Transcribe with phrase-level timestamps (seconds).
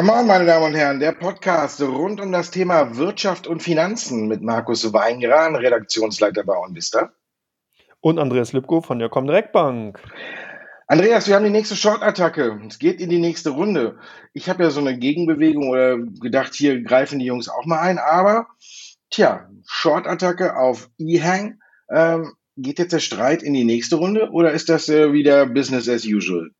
[0.00, 4.28] Come on, meine Damen und Herren, der Podcast rund um das Thema Wirtschaft und Finanzen
[4.28, 7.12] mit Markus Weingran, Redaktionsleiter bei OnVista.
[8.00, 10.00] Und Andreas Lipko von der Comdirect Bank.
[10.86, 12.62] Andreas, wir haben die nächste Short-Attacke.
[12.66, 13.98] Es geht in die nächste Runde.
[14.32, 17.98] Ich habe ja so eine Gegenbewegung oder gedacht, hier greifen die Jungs auch mal ein.
[17.98, 18.46] Aber,
[19.10, 21.60] tja, Short-Attacke auf E-Hang.
[21.90, 25.90] Ähm, geht jetzt der Streit in die nächste Runde oder ist das äh, wieder Business
[25.90, 26.52] as usual?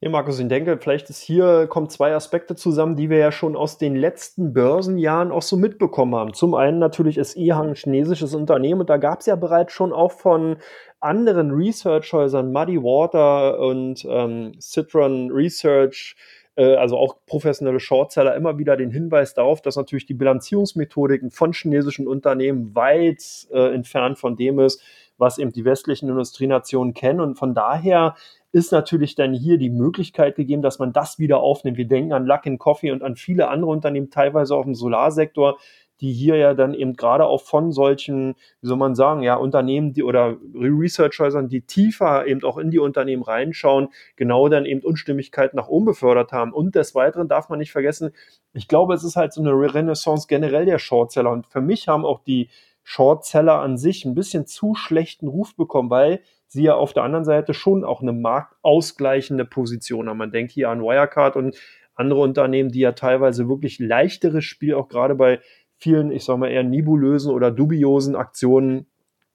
[0.00, 3.56] Ja, Markus, ich denke, vielleicht ist hier, kommen zwei Aspekte zusammen, die wir ja schon
[3.56, 6.34] aus den letzten Börsenjahren auch so mitbekommen haben.
[6.34, 9.92] Zum einen natürlich ist EHang ein chinesisches Unternehmen und da gab es ja bereits schon
[9.92, 10.58] auch von
[11.00, 16.14] anderen Research-Häusern, Muddy Water und ähm, Citron Research,
[16.54, 21.52] äh, also auch professionelle Shortseller, immer wieder den Hinweis darauf, dass natürlich die Bilanzierungsmethodiken von
[21.52, 24.80] chinesischen Unternehmen weit äh, entfernt von dem ist,
[25.16, 27.18] was eben die westlichen Industrienationen kennen.
[27.20, 28.14] Und von daher
[28.52, 31.76] ist natürlich dann hier die Möglichkeit gegeben, dass man das wieder aufnimmt.
[31.76, 35.58] Wir denken an Luck Coffee und an viele andere Unternehmen, teilweise auch im Solarsektor,
[36.00, 39.92] die hier ja dann eben gerade auch von solchen, wie soll man sagen, ja, Unternehmen,
[39.92, 45.56] die oder Research-Häusern, die tiefer eben auch in die Unternehmen reinschauen, genau dann eben Unstimmigkeiten
[45.56, 46.52] nach oben befördert haben.
[46.52, 48.12] Und des Weiteren darf man nicht vergessen,
[48.52, 51.30] ich glaube, es ist halt so eine Renaissance generell der Shortseller.
[51.30, 52.48] Und für mich haben auch die
[52.84, 57.24] Shortseller an sich ein bisschen zu schlechten Ruf bekommen, weil sie ja auf der anderen
[57.24, 60.18] Seite schon auch eine marktausgleichende Position haben.
[60.18, 61.56] Man denkt hier an Wirecard und
[61.94, 65.40] andere Unternehmen, die ja teilweise wirklich leichteres Spiel auch gerade bei
[65.76, 68.86] vielen, ich sag mal eher nebulösen oder dubiosen Aktionen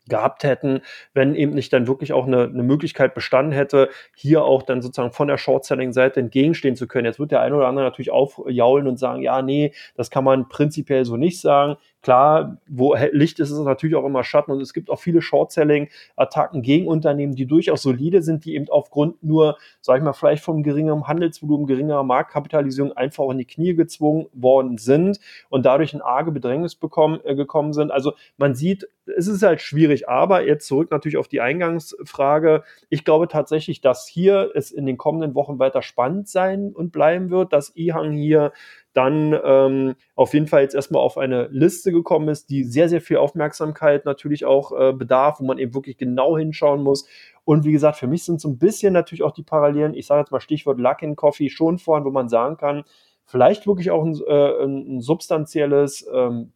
[0.08, 0.82] gehabt hätten,
[1.14, 5.14] wenn eben nicht dann wirklich auch eine, eine Möglichkeit bestanden hätte, hier auch dann sozusagen
[5.14, 7.06] von der Short-Selling-Seite entgegenstehen zu können.
[7.06, 10.50] Jetzt wird der eine oder andere natürlich aufjaulen und sagen, ja, nee, das kann man
[10.50, 11.78] prinzipiell so nicht sagen.
[12.02, 15.22] Klar, wo Licht ist, ist es natürlich auch immer Schatten und es gibt auch viele
[15.22, 20.44] Short-Selling-Attacken gegen Unternehmen, die durchaus solide sind, die eben aufgrund nur, sag ich mal, vielleicht
[20.44, 26.02] vom geringeren Handelsvolumen, geringerer Marktkapitalisierung einfach in die Knie gezwungen worden sind und dadurch in
[26.02, 27.89] arge Bedrängnis bekommen, äh, gekommen sind.
[27.89, 32.64] Also man sieht, es ist halt schwierig, aber jetzt zurück natürlich auf die Eingangsfrage.
[32.89, 37.30] Ich glaube tatsächlich, dass hier es in den kommenden Wochen weiter spannend sein und bleiben
[37.30, 38.53] wird, dass Ihang hier
[38.93, 43.02] dann ähm, auf jeden Fall jetzt erstmal auf eine Liste gekommen ist, die sehr, sehr
[43.02, 47.08] viel Aufmerksamkeit natürlich auch äh, bedarf, wo man eben wirklich genau hinschauen muss.
[47.43, 50.21] Und wie gesagt, für mich sind so ein bisschen natürlich auch die Parallelen, ich sage
[50.21, 52.83] jetzt mal Stichwort Luck in Coffee schon vorhin, wo man sagen kann,
[53.25, 56.52] vielleicht wirklich auch ein, äh, ein substanzielles ähm,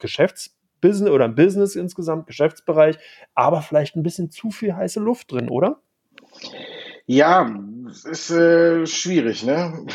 [0.88, 2.98] Geschäftsbusiness oder ein Business insgesamt, Geschäftsbereich,
[3.36, 5.82] aber vielleicht ein bisschen zu viel heiße Luft drin, oder?
[7.06, 7.50] Ja,
[7.90, 9.86] es ist äh, schwierig, ne?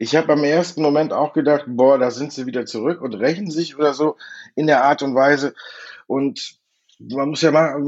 [0.00, 3.50] Ich habe am ersten Moment auch gedacht, boah, da sind sie wieder zurück und rächen
[3.50, 4.16] sich oder so
[4.56, 5.54] in der Art und Weise.
[6.08, 6.58] Und
[6.98, 7.80] man muss ja mal,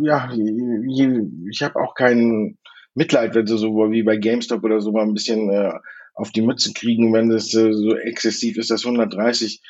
[0.00, 2.58] ja, ich habe auch kein
[2.94, 5.72] Mitleid, wenn sie so wie bei GameStop oder so mal ein bisschen äh,
[6.14, 9.62] auf die Mütze kriegen, wenn das äh, so exzessiv ist, dass 130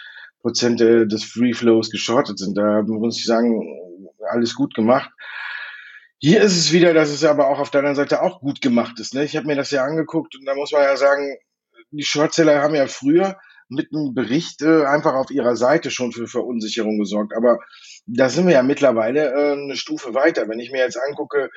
[0.43, 2.57] Prozent äh, des Free Flows geschortet sind.
[2.59, 3.63] Da muss ich sagen,
[4.31, 5.11] alles gut gemacht.
[6.19, 9.01] Hier ist es wieder, dass es aber auch auf der anderen Seite auch gut gemacht
[9.01, 9.15] ist.
[9.15, 9.25] Ne?
[9.25, 11.37] Ich habe mir das ja angeguckt und da muss man ja sagen,
[11.91, 13.39] die Shortseller haben ja früher
[13.69, 17.33] mit einem Bericht äh, einfach auf ihrer Seite schon für Verunsicherung gesorgt.
[17.37, 17.59] Aber
[18.07, 20.49] da sind wir ja mittlerweile äh, eine Stufe weiter.
[20.49, 21.51] Wenn ich mir jetzt angucke,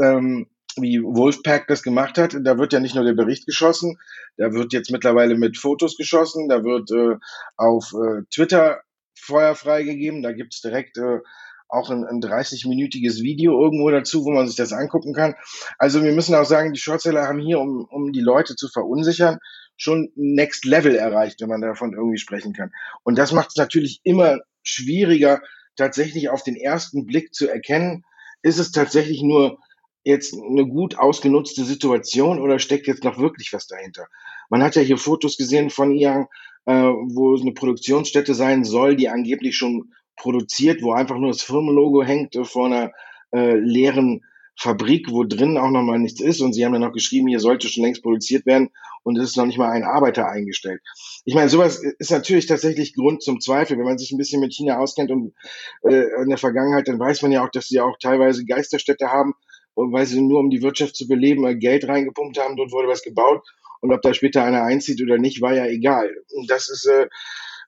[0.00, 3.98] ähm, wie Wolfpack das gemacht hat, da wird ja nicht nur der Bericht geschossen,
[4.36, 7.16] da wird jetzt mittlerweile mit Fotos geschossen, da wird äh,
[7.56, 8.80] auf äh, Twitter
[9.18, 11.20] Feuer freigegeben, da gibt's direkt äh,
[11.68, 15.34] auch ein, ein 30-minütiges Video irgendwo dazu, wo man sich das angucken kann.
[15.78, 19.38] Also wir müssen auch sagen, die Shortseller haben hier, um, um die Leute zu verunsichern,
[19.76, 22.70] schon Next Level erreicht, wenn man davon irgendwie sprechen kann.
[23.02, 25.42] Und das macht es natürlich immer schwieriger,
[25.76, 28.04] tatsächlich auf den ersten Blick zu erkennen,
[28.42, 29.58] ist es tatsächlich nur
[30.06, 34.06] jetzt eine gut ausgenutzte Situation oder steckt jetzt noch wirklich was dahinter?
[34.48, 36.28] Man hat ja hier Fotos gesehen von Yang,
[36.66, 41.42] äh, wo es eine Produktionsstätte sein soll, die angeblich schon produziert, wo einfach nur das
[41.42, 42.92] Firmenlogo hängt äh, vor einer
[43.32, 44.22] äh, leeren
[44.58, 46.40] Fabrik, wo drin auch nochmal nichts ist.
[46.40, 48.70] Und sie haben ja noch geschrieben, hier sollte schon längst produziert werden
[49.02, 50.80] und es ist noch nicht mal ein Arbeiter eingestellt.
[51.24, 53.76] Ich meine, sowas ist natürlich tatsächlich Grund zum Zweifel.
[53.76, 55.34] Wenn man sich ein bisschen mit China auskennt und
[55.82, 59.34] äh, in der Vergangenheit, dann weiß man ja auch, dass sie auch teilweise Geisterstädte haben,
[59.76, 63.46] weil sie nur um die Wirtschaft zu beleben, Geld reingepumpt haben, dort wurde was gebaut.
[63.80, 66.10] Und ob da später einer einzieht oder nicht, war ja egal.
[66.34, 67.06] Und das ist äh,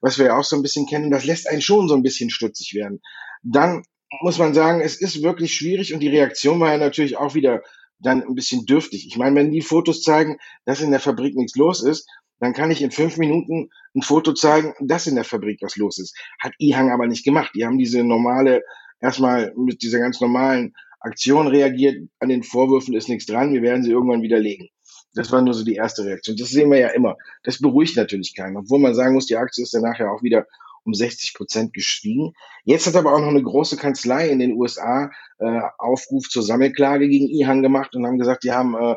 [0.01, 2.29] was wir ja auch so ein bisschen kennen, das lässt einen schon so ein bisschen
[2.29, 3.01] stutzig werden.
[3.43, 3.83] Dann
[4.21, 7.61] muss man sagen, es ist wirklich schwierig und die Reaktion war ja natürlich auch wieder
[7.99, 9.05] dann ein bisschen dürftig.
[9.07, 12.07] Ich meine, wenn die Fotos zeigen, dass in der Fabrik nichts los ist,
[12.39, 15.99] dann kann ich in fünf Minuten ein Foto zeigen, dass in der Fabrik was los
[15.99, 16.17] ist.
[16.39, 17.51] Hat Ihang aber nicht gemacht.
[17.53, 18.63] Die haben diese normale,
[19.01, 22.09] erstmal mit dieser ganz normalen Aktion reagiert.
[22.19, 23.53] An den Vorwürfen ist nichts dran.
[23.53, 24.69] Wir werden sie irgendwann widerlegen.
[25.13, 26.37] Das war nur so die erste Reaktion.
[26.37, 27.15] Das sehen wir ja immer.
[27.43, 28.57] Das beruhigt natürlich keinen.
[28.57, 30.45] Obwohl man sagen muss, die Aktie ist dann nachher auch wieder
[30.83, 32.33] um 60 Prozent gestiegen.
[32.63, 35.09] Jetzt hat aber auch noch eine große Kanzlei in den USA
[35.39, 38.95] äh, Aufruf zur Sammelklage gegen Ihan gemacht und haben gesagt, die haben äh,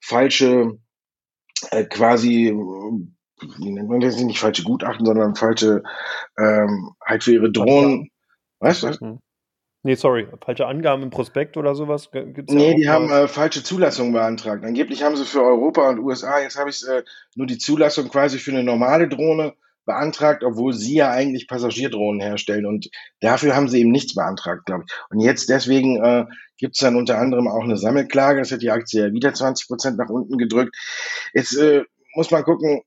[0.00, 0.78] falsche
[1.70, 2.54] äh, quasi
[3.58, 5.82] wie nennt man das nicht falsche Gutachten, sondern falsche
[6.38, 8.10] ähm, halt für ihre Drohnen.
[8.60, 8.88] Weißt du?
[8.88, 9.18] Hm.
[9.88, 12.10] Nee, sorry, falsche Angaben im Prospekt oder sowas?
[12.12, 14.62] Gibt's nee, die haben äh, falsche Zulassungen beantragt.
[14.62, 17.04] Angeblich haben sie für Europa und USA, jetzt habe ich äh,
[17.36, 19.54] nur die Zulassung quasi für eine normale Drohne
[19.86, 22.66] beantragt, obwohl sie ja eigentlich Passagierdrohnen herstellen.
[22.66, 22.90] Und
[23.20, 24.94] dafür haben sie eben nichts beantragt, glaube ich.
[25.08, 26.26] Und jetzt deswegen äh,
[26.58, 28.40] gibt es dann unter anderem auch eine Sammelklage.
[28.40, 30.76] Das hat die Aktie ja wieder 20 Prozent nach unten gedrückt.
[31.32, 32.82] Jetzt äh, muss man gucken,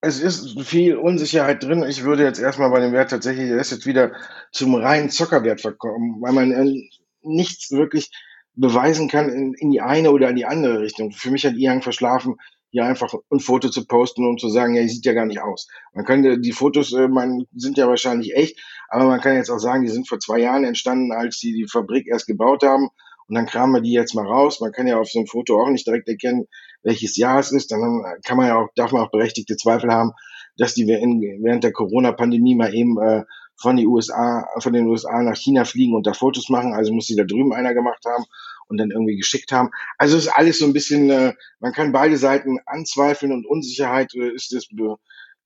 [0.00, 1.84] es ist viel Unsicherheit drin.
[1.88, 4.12] Ich würde jetzt erstmal bei dem Wert tatsächlich, der ist jetzt wieder
[4.52, 6.88] zum reinen Zockerwert verkommen, weil man äh,
[7.22, 8.10] nichts wirklich
[8.54, 11.12] beweisen kann in, in, die eine oder in die andere Richtung.
[11.12, 12.36] Für mich hat Iang verschlafen,
[12.70, 15.40] hier einfach ein Foto zu posten und zu sagen, ja, die sieht ja gar nicht
[15.40, 15.68] aus.
[15.92, 18.58] Man könnte, die Fotos, äh, man, sind ja wahrscheinlich echt,
[18.88, 21.66] aber man kann jetzt auch sagen, die sind vor zwei Jahren entstanden, als sie die
[21.66, 22.88] Fabrik erst gebaut haben
[23.30, 24.58] und dann kramen wir die jetzt mal raus.
[24.58, 26.48] Man kann ja auf so einem Foto auch nicht direkt erkennen,
[26.82, 27.70] welches Jahr es ist.
[27.70, 30.10] Dann kann man ja auch, darf man auch berechtigte Zweifel haben,
[30.56, 33.22] dass die während der Corona-Pandemie mal eben äh,
[33.56, 36.74] von die USA, von den USA nach China fliegen und da Fotos machen.
[36.74, 38.24] Also muss sie da drüben einer gemacht haben
[38.66, 39.70] und dann irgendwie geschickt haben.
[39.96, 44.34] Also ist alles so ein bisschen, äh, man kann beide Seiten anzweifeln und Unsicherheit äh,
[44.34, 44.66] ist das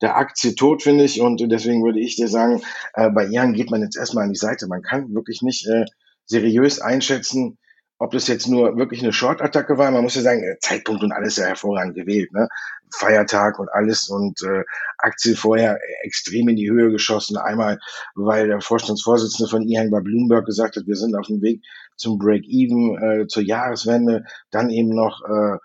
[0.01, 1.21] der Aktie tot, finde ich.
[1.21, 2.63] Und deswegen würde ich dir sagen,
[2.95, 4.65] äh, bei Ian geht man jetzt erstmal an die Seite.
[4.65, 5.85] Man kann wirklich nicht äh,
[6.25, 7.59] seriös einschätzen,
[7.97, 11.11] ob das jetzt nur wirklich eine Short-Attacke war, man muss ja sagen, äh, Zeitpunkt und
[11.11, 12.47] alles ja hervorragend gewählt, ne?
[12.93, 14.63] Feiertag und alles und äh,
[14.97, 17.37] Aktie vorher extrem in die Höhe geschossen.
[17.37, 17.79] Einmal,
[18.15, 21.61] weil der Vorstandsvorsitzende von IHN bei Bloomberg gesagt hat, wir sind auf dem Weg
[21.95, 24.25] zum Break-Even, äh, zur Jahreswende.
[24.51, 25.57] Dann eben noch äh,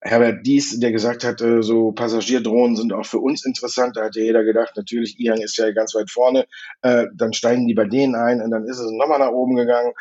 [0.00, 3.96] Herbert Dies, der gesagt hat, äh, so Passagierdrohnen sind auch für uns interessant.
[3.96, 6.46] Da hat ja jeder gedacht, natürlich, IHN ist ja ganz weit vorne.
[6.82, 9.92] Äh, dann steigen die bei denen ein und dann ist es nochmal nach oben gegangen.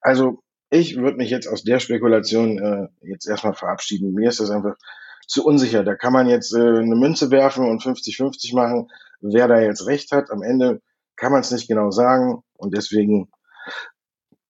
[0.00, 4.14] Also ich würde mich jetzt aus der Spekulation äh, jetzt erstmal verabschieden.
[4.14, 4.76] Mir ist das einfach
[5.26, 5.84] zu unsicher.
[5.84, 8.88] Da kann man jetzt äh, eine Münze werfen und 50-50 machen,
[9.20, 10.30] wer da jetzt recht hat.
[10.30, 10.80] Am Ende
[11.16, 13.30] kann man es nicht genau sagen und deswegen,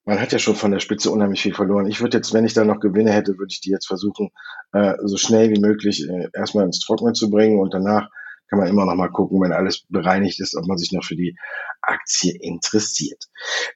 [0.05, 1.87] man hat ja schon von der Spitze unheimlich viel verloren.
[1.87, 4.31] Ich würde jetzt, wenn ich da noch Gewinne hätte, würde ich die jetzt versuchen,
[4.73, 8.09] äh, so schnell wie möglich äh, erstmal ins Trockene zu bringen und danach
[8.51, 11.15] kann man immer noch mal gucken, wenn alles bereinigt ist, ob man sich noch für
[11.15, 11.37] die
[11.81, 13.27] Aktie interessiert.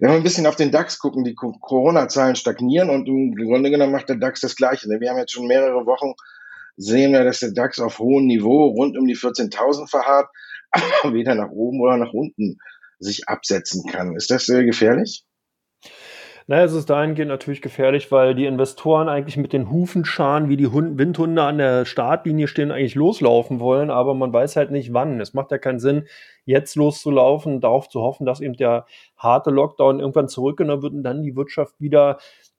[0.00, 3.93] Wenn wir ein bisschen auf den DAX gucken, die Corona-Zahlen stagnieren und im Grunde genommen
[3.93, 4.88] macht der DAX das Gleiche.
[4.88, 6.15] Wir haben jetzt schon mehrere Wochen
[6.76, 10.29] sehen wir, dass der DAX auf hohem Niveau rund um die 14.000 verharrt,
[10.71, 12.59] aber weder nach oben oder nach unten
[12.99, 14.17] sich absetzen kann.
[14.17, 15.25] Ist das äh, gefährlich?
[16.46, 20.67] Naja, es ist dahingehend natürlich gefährlich, weil die Investoren eigentlich mit den Hufenscharen wie die
[20.67, 25.23] Hund Windhunde an der Startlinie stehen, eigentlich loslaufen wollen, aber man weiß halt nicht wann.
[25.23, 26.06] Es macht ja keinen Sinn,
[26.44, 28.85] jetzt loszulaufen, darauf zu hoffen, dass eben der
[29.17, 32.19] harte Lockdown irgendwann zurückgenommen wird und dann die Wirtschaft wieder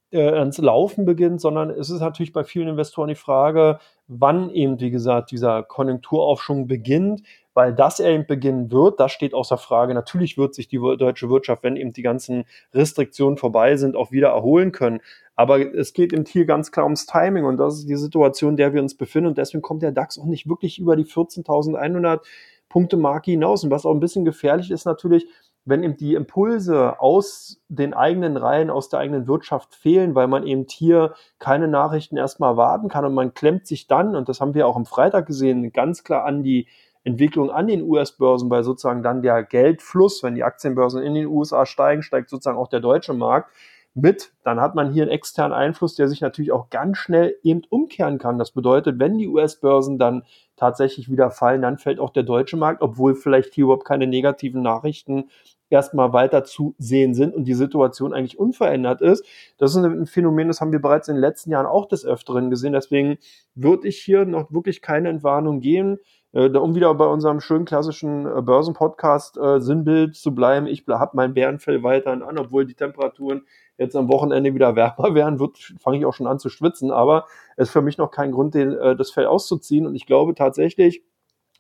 [0.10, 3.78] äh, ans Laufen beginnt, sondern es ist natürlich bei vielen Investoren die Frage,
[4.08, 7.22] wann eben, wie gesagt, dieser Konjunkturaufschwung beginnt,
[7.56, 9.94] weil das eben beginnen wird, das steht außer Frage.
[9.96, 14.30] Natürlich wird sich die deutsche Wirtschaft, wenn eben die ganzen Restriktionen vorbei sind, auch wieder
[14.30, 15.00] erholen können.
[15.36, 18.58] Aber es geht eben hier ganz klar ums Timing und das ist die Situation, in
[18.58, 22.20] der wir uns befinden und deswegen kommt der DAX auch nicht wirklich über die 14.100
[22.68, 23.64] Punkte Marke hinaus.
[23.64, 25.26] Und was auch ein bisschen gefährlich ist natürlich,
[25.64, 30.46] wenn eben die Impulse aus den eigenen Reihen, aus der eigenen Wirtschaft fehlen, weil man
[30.46, 34.54] eben hier keine Nachrichten erstmal warten kann und man klemmt sich dann, und das haben
[34.54, 36.68] wir auch am Freitag gesehen, ganz klar an die
[37.06, 41.66] Entwicklung an den US-Börsen, weil sozusagen dann der Geldfluss, wenn die Aktienbörsen in den USA
[41.66, 43.52] steigen, steigt sozusagen auch der deutsche Markt
[43.94, 47.62] mit, dann hat man hier einen externen Einfluss, der sich natürlich auch ganz schnell eben
[47.70, 48.38] umkehren kann.
[48.38, 50.24] Das bedeutet, wenn die US-Börsen dann
[50.58, 54.62] tatsächlich wieder fallen, dann fällt auch der deutsche Markt, obwohl vielleicht hier überhaupt keine negativen
[54.62, 55.30] Nachrichten
[55.70, 59.26] erstmal weiter zu sehen sind und die Situation eigentlich unverändert ist.
[59.58, 62.50] Das ist ein Phänomen, das haben wir bereits in den letzten Jahren auch des Öfteren
[62.50, 62.74] gesehen.
[62.74, 63.18] Deswegen
[63.56, 66.00] würde ich hier noch wirklich keine Entwarnung geben.
[66.36, 71.12] Äh, um wieder bei unserem schönen klassischen äh, Börsenpodcast äh, Sinnbild zu bleiben, ich habe
[71.16, 75.40] mein Bärenfell weiterhin an, obwohl die Temperaturen jetzt am Wochenende wieder wärmer werden,
[75.80, 77.26] fange ich auch schon an zu schwitzen, aber
[77.56, 80.36] es ist für mich noch kein Grund, den, äh, das Fell auszuziehen und ich glaube
[80.36, 81.04] tatsächlich,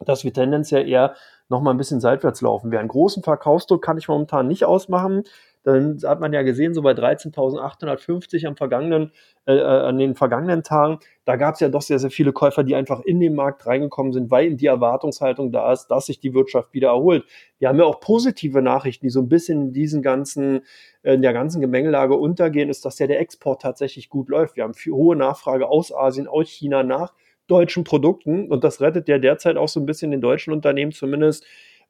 [0.01, 1.15] dass wir tendenziell eher
[1.47, 2.89] noch mal ein bisschen seitwärts laufen werden.
[2.89, 5.23] Großen Verkaufsdruck kann ich momentan nicht ausmachen.
[5.65, 9.11] Dann hat man ja gesehen, so bei 13.850 am vergangenen,
[9.47, 12.63] äh, äh, an den vergangenen Tagen, da gab es ja doch sehr, sehr viele Käufer,
[12.63, 16.35] die einfach in den Markt reingekommen sind, weil die Erwartungshaltung da ist, dass sich die
[16.35, 17.25] Wirtschaft wieder erholt.
[17.57, 20.61] Wir haben ja auch positive Nachrichten, die so ein bisschen in diesen ganzen,
[21.01, 24.57] in der ganzen Gemengelage untergehen, ist, dass ja der Export tatsächlich gut läuft.
[24.57, 27.13] Wir haben viel hohe Nachfrage aus Asien, aus China nach
[27.47, 31.45] deutschen Produkten und das rettet ja derzeit auch so ein bisschen den deutschen Unternehmen zumindest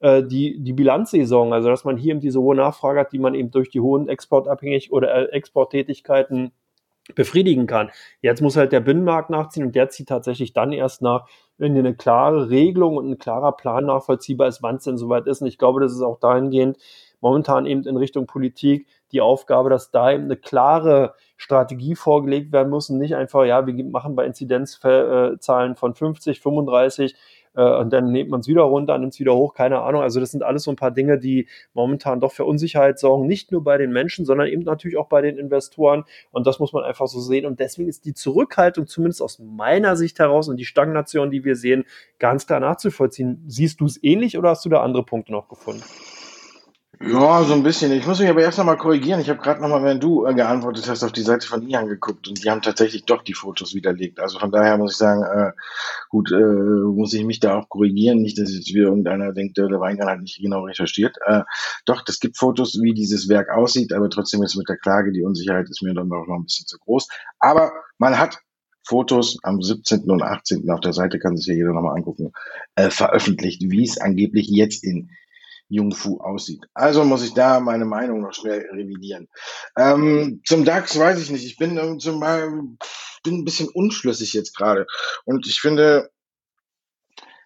[0.06, 3.34] äh, die, die Bilanzsaison, also dass man hier eben diese hohe Nachfrage hat, die man
[3.34, 6.52] eben durch die hohen exportabhängig oder äh, Exporttätigkeiten
[7.16, 7.90] befriedigen kann.
[8.22, 11.96] Jetzt muss halt der Binnenmarkt nachziehen und der zieht tatsächlich dann erst nach, wenn eine
[11.96, 15.42] klare Regelung und ein klarer Plan nachvollziehbar ist, wann es denn soweit ist.
[15.42, 16.78] Und ich glaube, das ist auch dahingehend
[17.22, 22.70] momentan eben in Richtung Politik die Aufgabe, dass da eben eine klare Strategie vorgelegt werden
[22.70, 27.18] muss und nicht einfach, ja, wir machen bei Inzidenzzahlen von 50, 35 äh,
[27.56, 30.02] und dann nimmt man es wieder runter, nimmt es wieder hoch, keine Ahnung.
[30.02, 33.52] Also das sind alles so ein paar Dinge, die momentan doch für Unsicherheit sorgen, nicht
[33.52, 36.04] nur bei den Menschen, sondern eben natürlich auch bei den Investoren.
[36.32, 37.46] Und das muss man einfach so sehen.
[37.46, 41.56] Und deswegen ist die Zurückhaltung, zumindest aus meiner Sicht heraus, und die Stagnation, die wir
[41.56, 41.86] sehen,
[42.20, 43.44] ganz klar nachzuvollziehen.
[43.48, 45.84] Siehst du es ähnlich oder hast du da andere Punkte noch gefunden?
[47.02, 47.92] Ja, so ein bisschen.
[47.92, 49.20] Ich muss mich aber erst noch mal korrigieren.
[49.20, 51.88] Ich habe gerade noch mal, wenn du äh, geantwortet hast, auf die Seite von Ian
[51.88, 54.20] geguckt und die haben tatsächlich doch die Fotos widerlegt.
[54.20, 55.52] Also von daher muss ich sagen, äh,
[56.10, 58.22] gut, äh, muss ich mich da auch korrigieren.
[58.22, 61.18] Nicht, dass jetzt wieder irgendeiner denkt, der Weingarten hat nicht genau recherchiert.
[61.26, 61.42] Äh,
[61.86, 65.24] doch, es gibt Fotos, wie dieses Werk aussieht, aber trotzdem ist mit der Klage die
[65.24, 67.08] Unsicherheit ist mir dann auch noch ein bisschen zu groß.
[67.40, 68.40] Aber man hat
[68.84, 70.10] Fotos am 17.
[70.10, 70.70] und 18.
[70.70, 72.32] auf der Seite kann sich ja jeder nochmal angucken,
[72.76, 75.10] äh, veröffentlicht, wie es angeblich jetzt in
[75.68, 76.64] Jungfu aussieht.
[76.74, 79.28] Also muss ich da meine Meinung noch schnell revidieren.
[79.78, 81.46] Ähm, zum DAX weiß ich nicht.
[81.46, 82.78] Ich bin ähm, zum Beispiel
[83.26, 84.88] bin ein bisschen unschlüssig jetzt gerade.
[85.26, 86.12] Und ich finde,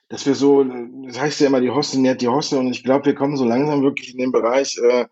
[0.09, 3.05] dass wir so, das heißt ja immer, die Hoste nährt die Hoste und ich glaube,
[3.05, 5.05] wir kommen so langsam wirklich in den Bereich, äh,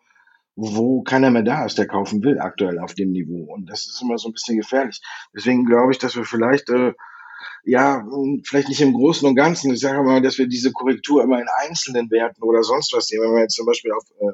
[0.56, 3.54] wo keiner mehr da ist, der kaufen will, aktuell auf dem Niveau.
[3.54, 5.02] Und das ist immer so ein bisschen gefährlich.
[5.34, 6.94] Deswegen glaube ich, dass wir vielleicht äh,
[7.64, 8.06] ja,
[8.44, 9.74] vielleicht nicht im Großen und Ganzen.
[9.74, 13.22] Ich sage mal, dass wir diese Korrektur immer in einzelnen Werten oder sonst was sehen.
[13.22, 14.34] Wenn wir jetzt zum Beispiel auf, äh,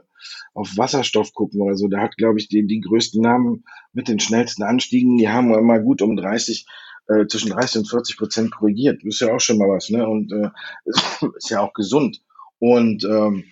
[0.53, 4.19] auf Wasserstoff gucken oder so, da hat, glaube ich, die, die größten Namen mit den
[4.19, 6.65] schnellsten Anstiegen, die haben immer gut um 30,
[7.07, 9.01] äh, zwischen 30 und 40 Prozent korrigiert.
[9.03, 10.07] Das ist ja auch schon mal was, ne?
[10.07, 10.49] Und äh,
[11.37, 12.21] ist ja auch gesund.
[12.59, 13.45] Und ähm,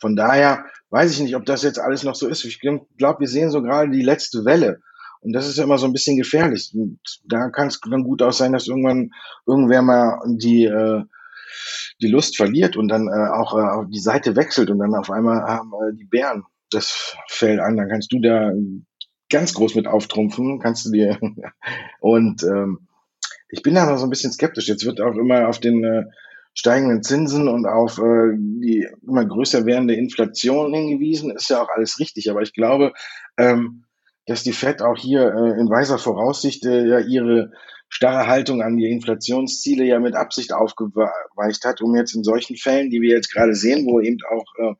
[0.00, 2.44] von daher weiß ich nicht, ob das jetzt alles noch so ist.
[2.44, 4.80] Ich glaube, wir sehen so gerade die letzte Welle.
[5.20, 6.72] Und das ist ja immer so ein bisschen gefährlich.
[6.74, 9.10] Und da kann es dann gut auch sein, dass irgendwann
[9.46, 11.02] irgendwer mal die, äh,
[12.00, 15.42] die Lust verliert und dann äh, auch äh, die Seite wechselt und dann auf einmal
[15.42, 17.76] haben äh, die Bären das Fell an.
[17.76, 18.52] Dann kannst du da
[19.28, 21.18] ganz groß mit auftrumpfen, kannst du dir.
[22.00, 22.88] und ähm,
[23.50, 24.68] ich bin da noch so ein bisschen skeptisch.
[24.68, 26.04] Jetzt wird auch immer auf den äh,
[26.54, 31.30] steigenden Zinsen und auf äh, die immer größer werdende Inflation hingewiesen.
[31.30, 32.92] Ist ja auch alles richtig, aber ich glaube,
[33.36, 33.84] ähm,
[34.30, 37.50] dass die Fed auch hier äh, in weiser Voraussicht äh, ja ihre
[37.88, 42.90] starre Haltung an die Inflationsziele ja mit Absicht aufgeweicht hat, um jetzt in solchen Fällen,
[42.90, 44.74] die wir jetzt gerade sehen, wo eben auch äh,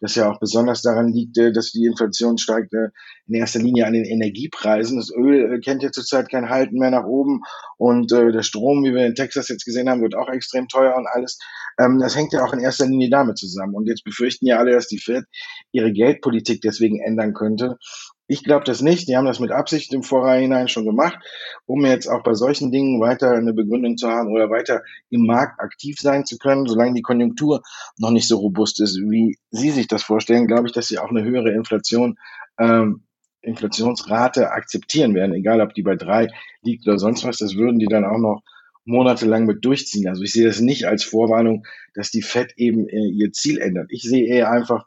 [0.00, 2.88] das ja auch besonders daran liegt, äh, dass die Inflation steigt äh,
[3.26, 4.96] in erster Linie an den Energiepreisen.
[4.96, 7.42] Das Öl äh, kennt ja zurzeit kein Halten mehr nach oben
[7.76, 10.96] und äh, der Strom, wie wir in Texas jetzt gesehen haben, wird auch extrem teuer
[10.96, 11.38] und alles.
[11.78, 13.74] Ähm, das hängt ja auch in erster Linie damit zusammen.
[13.74, 15.24] Und jetzt befürchten ja alle, dass die Fed
[15.72, 17.76] ihre Geldpolitik deswegen ändern könnte
[18.26, 19.08] ich glaube das nicht.
[19.08, 21.18] Die haben das mit Absicht im Vorhinein schon gemacht,
[21.66, 25.60] um jetzt auch bei solchen Dingen weiter eine Begründung zu haben oder weiter im Markt
[25.60, 26.66] aktiv sein zu können.
[26.66, 27.62] Solange die Konjunktur
[27.98, 31.10] noch nicht so robust ist, wie Sie sich das vorstellen, glaube ich, dass Sie auch
[31.10, 32.16] eine höhere Inflation,
[32.58, 33.04] ähm,
[33.42, 36.28] Inflationsrate akzeptieren werden, egal ob die bei drei
[36.62, 37.36] liegt oder sonst was.
[37.36, 38.42] Das würden die dann auch noch
[38.86, 40.08] monatelang mit durchziehen.
[40.08, 43.86] Also ich sehe das nicht als Vorwarnung, dass die Fed eben äh, ihr Ziel ändert.
[43.90, 44.86] Ich sehe eher einfach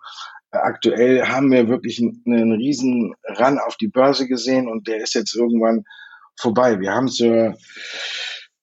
[0.51, 5.13] aktuell haben wir wirklich einen, einen riesen Run auf die Börse gesehen und der ist
[5.13, 5.83] jetzt irgendwann
[6.35, 6.79] vorbei.
[6.79, 7.57] Wir haben zur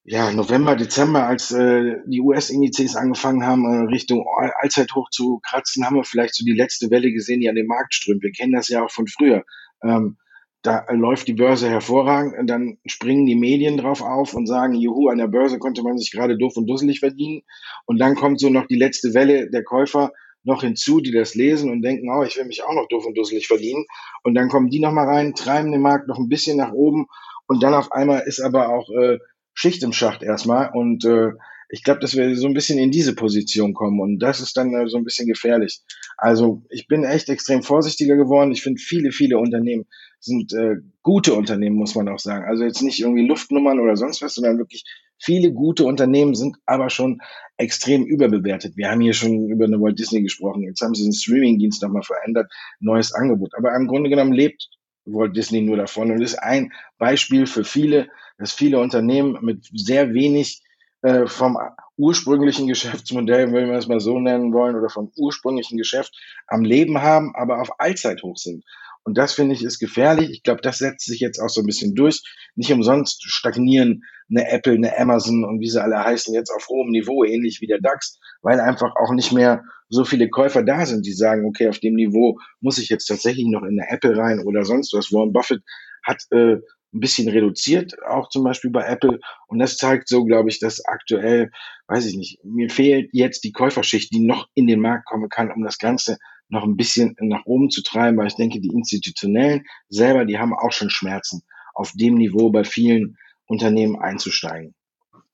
[0.06, 4.26] ja, November, Dezember, als äh, die US-Indizes angefangen haben, äh, Richtung
[4.60, 7.94] Allzeithoch zu kratzen, haben wir vielleicht so die letzte Welle gesehen, die an den Markt
[7.94, 8.22] strömt.
[8.22, 9.44] Wir kennen das ja auch von früher.
[9.82, 10.18] Ähm,
[10.60, 15.08] da läuft die Börse hervorragend und dann springen die Medien drauf auf und sagen, juhu,
[15.08, 17.42] an der Börse konnte man sich gerade doof und dusselig verdienen.
[17.86, 20.12] Und dann kommt so noch die letzte Welle der Käufer
[20.44, 23.16] noch hinzu, die das lesen und denken, oh, ich will mich auch noch doof und
[23.16, 23.86] dusselig verdienen.
[24.22, 27.06] Und dann kommen die nochmal rein, treiben den Markt noch ein bisschen nach oben
[27.46, 29.18] und dann auf einmal ist aber auch äh,
[29.52, 30.70] Schicht im Schacht erstmal.
[30.72, 31.32] Und äh,
[31.68, 34.74] ich glaube, dass wir so ein bisschen in diese Position kommen und das ist dann
[34.74, 35.80] äh, so ein bisschen gefährlich.
[36.16, 38.52] Also ich bin echt extrem vorsichtiger geworden.
[38.52, 39.86] Ich finde, viele, viele Unternehmen
[40.20, 42.44] sind äh, gute Unternehmen, muss man auch sagen.
[42.44, 44.84] Also jetzt nicht irgendwie Luftnummern oder sonst was, sondern wirklich
[45.24, 47.22] Viele gute Unternehmen sind aber schon
[47.56, 48.76] extrem überbewertet.
[48.76, 50.64] Wir haben hier schon über eine Walt Disney gesprochen.
[50.64, 53.54] Jetzt haben sie den Streaming-Dienst nochmal verändert, neues Angebot.
[53.56, 54.68] Aber im Grunde genommen lebt
[55.06, 60.12] Walt Disney nur davon und ist ein Beispiel für viele, dass viele Unternehmen mit sehr
[60.12, 60.62] wenig
[61.00, 61.58] äh, vom
[61.96, 66.14] ursprünglichen Geschäftsmodell, wenn wir es mal so nennen wollen, oder vom ursprünglichen Geschäft
[66.46, 68.64] am Leben haben, aber auf Allzeithoch sind.
[69.04, 70.30] Und das finde ich ist gefährlich.
[70.30, 72.22] Ich glaube, das setzt sich jetzt auch so ein bisschen durch.
[72.56, 76.90] Nicht umsonst stagnieren eine Apple, eine Amazon und wie sie alle heißen jetzt auf hohem
[76.90, 81.04] Niveau, ähnlich wie der DAX, weil einfach auch nicht mehr so viele Käufer da sind,
[81.04, 84.40] die sagen, okay, auf dem Niveau muss ich jetzt tatsächlich noch in eine Apple rein
[84.40, 85.12] oder sonst was.
[85.12, 85.62] Warren Buffett
[86.02, 86.56] hat äh,
[86.94, 89.20] ein bisschen reduziert, auch zum Beispiel bei Apple.
[89.48, 91.50] Und das zeigt so, glaube ich, dass aktuell,
[91.88, 95.50] weiß ich nicht, mir fehlt jetzt die Käuferschicht, die noch in den Markt kommen kann,
[95.50, 99.64] um das Ganze noch ein bisschen nach oben zu treiben, weil ich denke, die Institutionellen
[99.88, 101.42] selber, die haben auch schon Schmerzen,
[101.74, 104.74] auf dem Niveau bei vielen Unternehmen einzusteigen.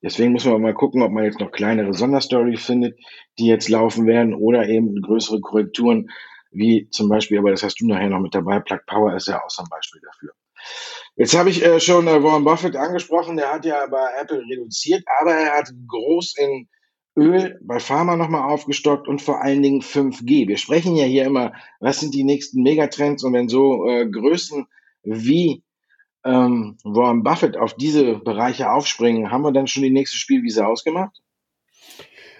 [0.01, 2.99] Deswegen muss man mal gucken, ob man jetzt noch kleinere Sonderstories findet,
[3.37, 6.09] die jetzt laufen werden oder eben größere Korrekturen,
[6.49, 9.37] wie zum Beispiel, aber das hast du nachher noch mit dabei, Plug Power ist ja
[9.43, 10.33] auch so ein Beispiel dafür.
[11.15, 15.03] Jetzt habe ich äh, schon äh, Warren Buffett angesprochen, der hat ja bei Apple reduziert,
[15.19, 16.69] aber er hat groß in
[17.17, 20.47] Öl bei Pharma nochmal aufgestockt und vor allen Dingen 5G.
[20.47, 24.65] Wir sprechen ja hier immer, was sind die nächsten Megatrends und wenn so äh, Größen
[25.03, 25.63] wie
[26.23, 31.21] ähm, Warren Buffett auf diese Bereiche aufspringen, haben wir dann schon die nächste Spielwiese ausgemacht?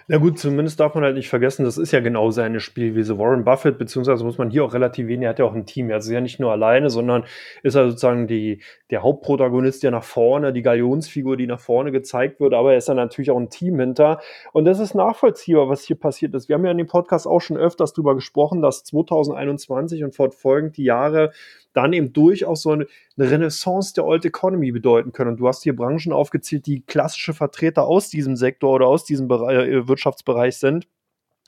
[0.08, 3.18] Na gut, zumindest darf man halt nicht vergessen, das ist ja genau seine Spielwiese.
[3.18, 5.90] Warren Buffett, beziehungsweise muss man hier auch relativieren, er hat ja auch ein Team.
[5.90, 7.24] Er ist ja nicht nur alleine, sondern
[7.62, 12.40] ist ja sozusagen die, der Hauptprotagonist, der nach vorne, die Galionsfigur, die nach vorne gezeigt
[12.40, 14.20] wird, aber er ist ja natürlich auch ein Team hinter.
[14.52, 16.48] Und das ist nachvollziehbar, was hier passiert ist.
[16.48, 20.76] Wir haben ja in dem Podcast auch schon öfters darüber gesprochen, dass 2021 und fortfolgend
[20.76, 21.32] die Jahre
[21.72, 22.86] dann eben durchaus so eine,
[23.18, 25.32] Renaissance der Old Economy bedeuten können.
[25.32, 29.28] Und du hast hier Branchen aufgezählt, die klassische Vertreter aus diesem Sektor oder aus diesem
[29.28, 30.88] Bereich, äh, Wirtschaftsbereich sind.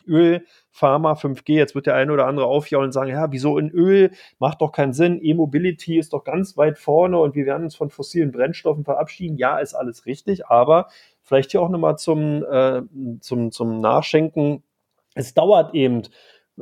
[0.07, 3.71] Öl, Pharma, 5G, jetzt wird der eine oder andere aufjaulen und sagen, ja, wieso in
[3.71, 4.11] Öl?
[4.39, 5.19] Macht doch keinen Sinn.
[5.23, 9.39] E-Mobility ist doch ganz weit vorne und wir werden uns von fossilen Brennstoffen verabschieden.
[9.39, 10.89] Ja, ist alles richtig, aber
[11.23, 12.83] vielleicht hier auch nochmal zum, äh,
[13.21, 14.63] zum, zum Nachschenken.
[15.15, 16.03] Es dauert eben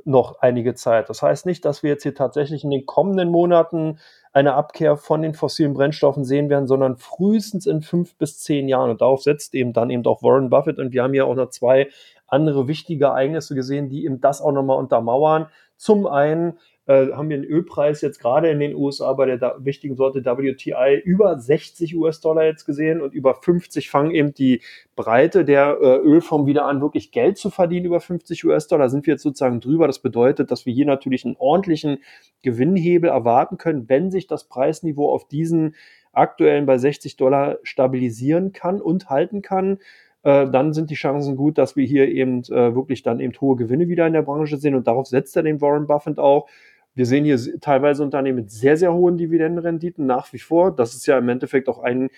[0.05, 1.09] noch einige Zeit.
[1.09, 3.99] Das heißt nicht, dass wir jetzt hier tatsächlich in den kommenden Monaten
[4.33, 8.91] eine Abkehr von den fossilen Brennstoffen sehen werden, sondern frühestens in fünf bis zehn Jahren.
[8.91, 10.79] Und darauf setzt eben dann eben auch Warren Buffett.
[10.79, 11.91] Und wir haben ja auch noch zwei
[12.27, 15.49] andere wichtige Ereignisse gesehen, die eben das auch nochmal untermauern.
[15.77, 19.95] Zum einen äh, haben wir einen Ölpreis jetzt gerade in den USA bei der wichtigen
[19.95, 24.63] Sorte WTI über 60 US-Dollar jetzt gesehen und über 50 fangen eben die
[24.97, 28.89] Breite der äh, Ölform wieder an, wirklich Geld zu verdienen über 50 US-Dollar.
[28.89, 29.87] Sind wir jetzt sozusagen drüber.
[29.87, 31.99] Das bedeutet, dass wir hier natürlich einen ordentlichen
[32.43, 35.77] Gewinnhebel erwarten können, wenn sich das Preisniveau auf diesen
[36.13, 39.79] aktuellen bei 60 Dollar stabilisieren kann und halten kann
[40.25, 43.57] äh, dann sind die Chancen gut, dass wir hier eben äh, wirklich dann eben hohe
[43.57, 46.49] Gewinne wieder in der Branche sehen und darauf setzt er den Warren Buffett auch.
[46.95, 50.75] Wir sehen hier teilweise Unternehmen mit sehr, sehr hohen Dividendenrenditen nach wie vor.
[50.75, 52.11] Das ist ja im Endeffekt auch ein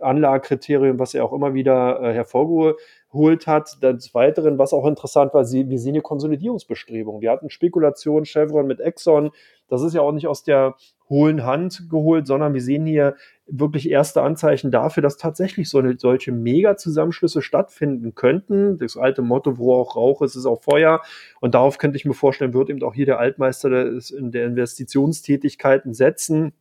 [0.00, 3.82] Anlagekriterium, was er auch immer wieder äh, hervorgeholt hat.
[3.82, 7.20] Des Weiteren, was auch interessant war, sie, wir sehen hier Konsolidierungsbestrebungen.
[7.20, 9.30] Wir hatten Spekulationen, Chevron mit Exxon.
[9.68, 10.74] Das ist ja auch nicht aus der
[11.08, 13.16] hohlen Hand geholt, sondern wir sehen hier
[13.50, 18.78] wirklich erste Anzeichen dafür, dass tatsächlich so eine, solche Mega-Zusammenschlüsse stattfinden könnten.
[18.78, 21.02] Das alte Motto, wo auch Rauch ist, ist auch Feuer.
[21.40, 26.52] Und darauf könnte ich mir vorstellen, wird eben auch hier der Altmeister der Investitionstätigkeiten setzen.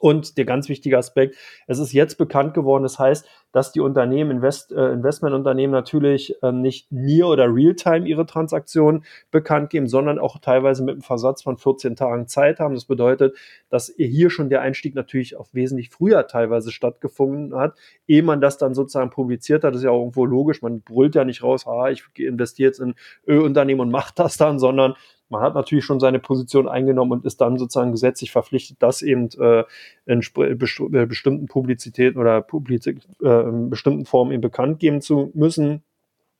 [0.00, 4.32] Und der ganz wichtige Aspekt, es ist jetzt bekannt geworden, das heißt, dass die Unternehmen,
[4.32, 10.38] Invest, äh, Investmentunternehmen natürlich äh, nicht near oder real-time ihre Transaktionen bekannt geben, sondern auch
[10.40, 12.74] teilweise mit einem Versatz von 14 Tagen Zeit haben.
[12.74, 13.36] Das bedeutet,
[13.68, 17.78] dass hier schon der Einstieg natürlich auch wesentlich früher teilweise stattgefunden hat,
[18.08, 19.72] ehe man das dann sozusagen publiziert hat.
[19.72, 20.60] Das ist ja auch irgendwo logisch.
[20.60, 24.58] Man brüllt ja nicht raus, ah, ich investiere jetzt in Ölunternehmen und macht das dann,
[24.58, 24.94] sondern
[25.34, 29.28] man hat natürlich schon seine Position eingenommen und ist dann sozusagen gesetzlich verpflichtet, das eben
[29.40, 29.64] äh,
[30.06, 35.82] in äh, bestimmten Publizitäten oder Publizität, äh, bestimmten Formen eben bekannt geben zu müssen.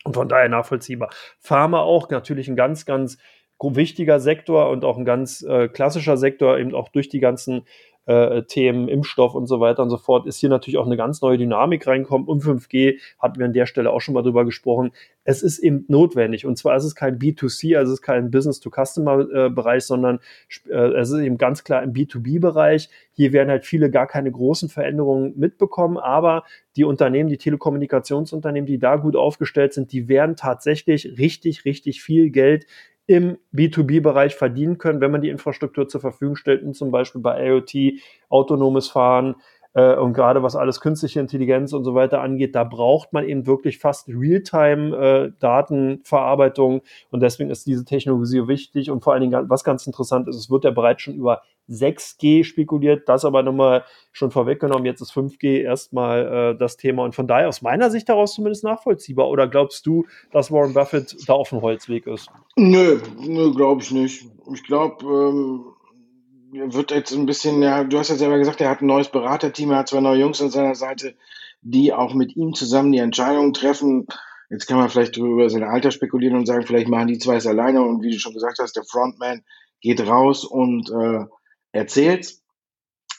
[0.04, 1.11] Und von daher nachvollziehbar.
[1.40, 3.18] Pharma auch natürlich ein ganz, ganz
[3.61, 7.62] wichtiger Sektor und auch ein ganz äh, klassischer Sektor, eben auch durch die ganzen
[8.06, 11.22] äh, Themen, Impfstoff und so weiter und so fort, ist hier natürlich auch eine ganz
[11.22, 12.28] neue Dynamik reinkommen.
[12.28, 14.92] Um 5G hatten wir an der Stelle auch schon mal drüber gesprochen.
[15.24, 16.44] Es ist eben notwendig.
[16.44, 20.20] Und zwar ist es kein B2C, also es ist kein Business-to-Customer-Bereich, sondern
[20.68, 22.90] äh, es ist eben ganz klar im B2B-Bereich.
[23.12, 26.44] Hier werden halt viele gar keine großen Veränderungen mitbekommen, aber
[26.76, 32.30] die Unternehmen, die Telekommunikationsunternehmen, die da gut aufgestellt sind, die werden tatsächlich richtig, richtig viel
[32.30, 32.66] Geld
[33.06, 37.46] im B2B-Bereich verdienen können, wenn man die Infrastruktur zur Verfügung stellt und zum Beispiel bei
[37.46, 39.36] IoT, autonomes Fahren,
[39.74, 43.46] Äh, und gerade was alles künstliche Intelligenz und so weiter angeht, da braucht man eben
[43.46, 46.78] wirklich fast Realtime-Datenverarbeitung.
[46.78, 48.90] Äh, und deswegen ist diese Technologie wichtig.
[48.90, 52.44] Und vor allen Dingen, was ganz interessant ist, es wird ja bereits schon über 6G
[52.44, 54.87] spekuliert, das aber nochmal schon vorweggenommen.
[54.87, 58.64] Jetzt ist 5G erstmal äh, das Thema und von daher aus meiner Sicht heraus zumindest
[58.64, 59.28] nachvollziehbar.
[59.28, 62.30] Oder glaubst du, dass Warren Buffett da auf dem Holzweg ist?
[62.56, 64.26] Nö, nö glaube ich nicht.
[64.52, 65.64] Ich glaube, ähm,
[66.54, 69.70] wird jetzt ein bisschen, ja, du hast ja selber gesagt, er hat ein neues Beraterteam,
[69.70, 71.16] er hat zwei neue Jungs an seiner Seite,
[71.62, 74.06] die auch mit ihm zusammen die Entscheidungen treffen.
[74.50, 77.46] Jetzt kann man vielleicht über sein Alter spekulieren und sagen, vielleicht machen die zwei es
[77.46, 79.42] alleine und wie du schon gesagt hast, der Frontman
[79.80, 81.24] geht raus und äh,
[81.72, 82.34] erzählt.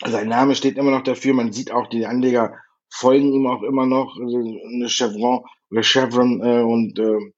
[0.05, 2.55] Sein Name steht immer noch dafür, man sieht auch, die Anleger
[2.89, 7.33] folgen ihm auch immer noch, also eine Chevron oder Chevron äh, und äh,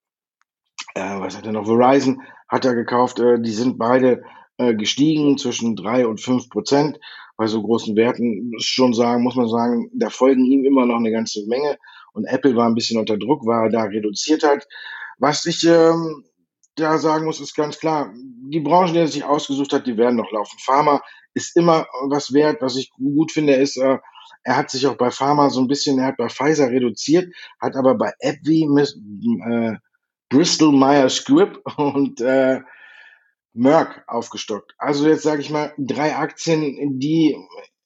[0.96, 4.24] äh, was hat er noch, Verizon hat er gekauft, äh, die sind beide
[4.58, 7.00] äh, gestiegen zwischen drei und fünf Prozent.
[7.38, 11.12] Bei so großen Werten schon sagen, muss man sagen, da folgen ihm immer noch eine
[11.12, 11.78] ganze Menge.
[12.14, 14.68] Und Apple war ein bisschen unter Druck, weil er da reduziert hat.
[15.20, 16.24] Was ich ähm,
[16.76, 20.16] da sagen muss, ist ganz klar, die Branchen, die er sich ausgesucht hat, die werden
[20.16, 20.58] noch laufen.
[20.60, 21.02] Pharma
[21.34, 22.62] ist immer was wert.
[22.62, 23.98] Was ich gut finde, ist, äh,
[24.44, 27.76] er hat sich auch bei Pharma so ein bisschen, er hat bei Pfizer reduziert, hat
[27.76, 28.68] aber bei AbbVie,
[29.50, 29.76] äh,
[30.30, 32.62] Bristol Myers Squibb und äh,
[33.58, 34.76] Merck aufgestockt.
[34.78, 37.36] Also jetzt sage ich mal drei Aktien, die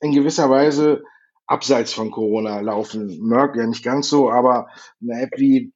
[0.01, 1.03] in gewisser Weise
[1.47, 3.19] abseits von Corona laufen.
[3.21, 4.67] Merck ja nicht ganz so, aber
[5.01, 5.73] eine App wie,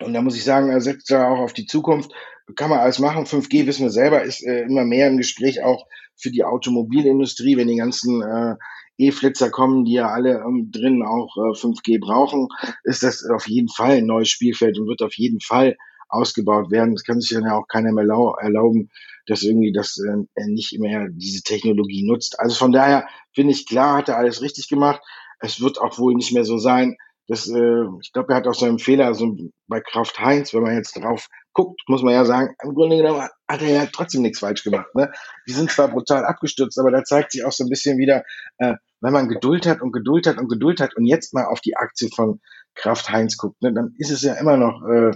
[0.00, 2.12] und da muss ich sagen, er setzt da auch auf die Zukunft.
[2.56, 3.24] Kann man alles machen.
[3.24, 7.68] 5G wissen wir selber, ist äh, immer mehr im Gespräch auch für die Automobilindustrie, wenn
[7.68, 8.56] die ganzen äh,
[8.98, 12.48] E-Flitzer kommen, die ja alle ähm, drin auch äh, 5G brauchen,
[12.84, 15.76] ist das auf jeden Fall ein neues Spielfeld und wird auf jeden Fall
[16.14, 16.94] ausgebaut werden.
[16.94, 18.90] Das kann sich dann ja auch keiner mehr erlauben,
[19.26, 22.38] dass irgendwie das äh, nicht mehr diese Technologie nutzt.
[22.38, 25.00] Also von daher finde ich klar, hat er alles richtig gemacht.
[25.40, 26.96] Es wird auch wohl nicht mehr so sein.
[27.26, 30.74] dass, äh, ich glaube, er hat auch seinen Fehler also bei Kraft Heinz, wenn man
[30.74, 34.40] jetzt drauf guckt, muss man ja sagen, im Grunde genommen hat er ja trotzdem nichts
[34.40, 34.94] falsch gemacht.
[34.94, 35.10] Ne?
[35.48, 38.24] Die sind zwar brutal abgestürzt, aber da zeigt sich auch so ein bisschen wieder,
[38.58, 41.60] äh, wenn man Geduld hat und Geduld hat und Geduld hat und jetzt mal auf
[41.60, 42.40] die Aktie von
[42.74, 45.12] Kraft Heinz guckt, ne, dann ist es ja immer noch äh,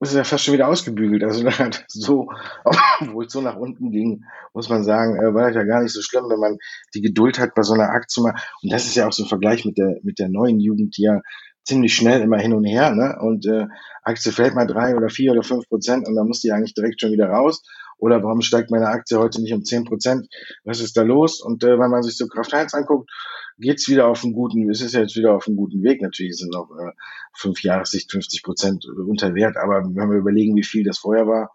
[0.00, 1.24] ist ja fast schon wieder ausgebügelt.
[1.24, 1.48] Also
[1.88, 2.28] so,
[3.00, 5.92] obwohl es so nach unten ging, muss man sagen, äh, war das ja gar nicht
[5.92, 6.56] so schlimm, wenn man
[6.94, 8.34] die Geduld hat bei so einer Aktie mal.
[8.62, 11.02] Und das ist ja auch so ein Vergleich mit der mit der neuen Jugend, die
[11.02, 11.20] ja
[11.64, 13.18] ziemlich schnell immer hin und her, ne?
[13.20, 13.66] Und äh,
[14.02, 17.00] Aktie fällt mal drei oder vier oder fünf Prozent und dann muss die eigentlich direkt
[17.00, 17.62] schon wieder raus.
[17.98, 20.28] Oder warum steigt meine Aktie heute nicht um zehn Prozent?
[20.64, 21.42] Was ist da los?
[21.42, 23.10] Und äh, wenn man sich so Kraft 1 anguckt,
[23.58, 26.00] geht's wieder auf einen guten, es ist jetzt wieder auf einem guten Weg.
[26.00, 26.92] Natürlich sind noch äh,
[27.34, 31.52] fünf Jahressicht 50 Prozent unter Wert, aber wenn wir überlegen, wie viel das vorher war,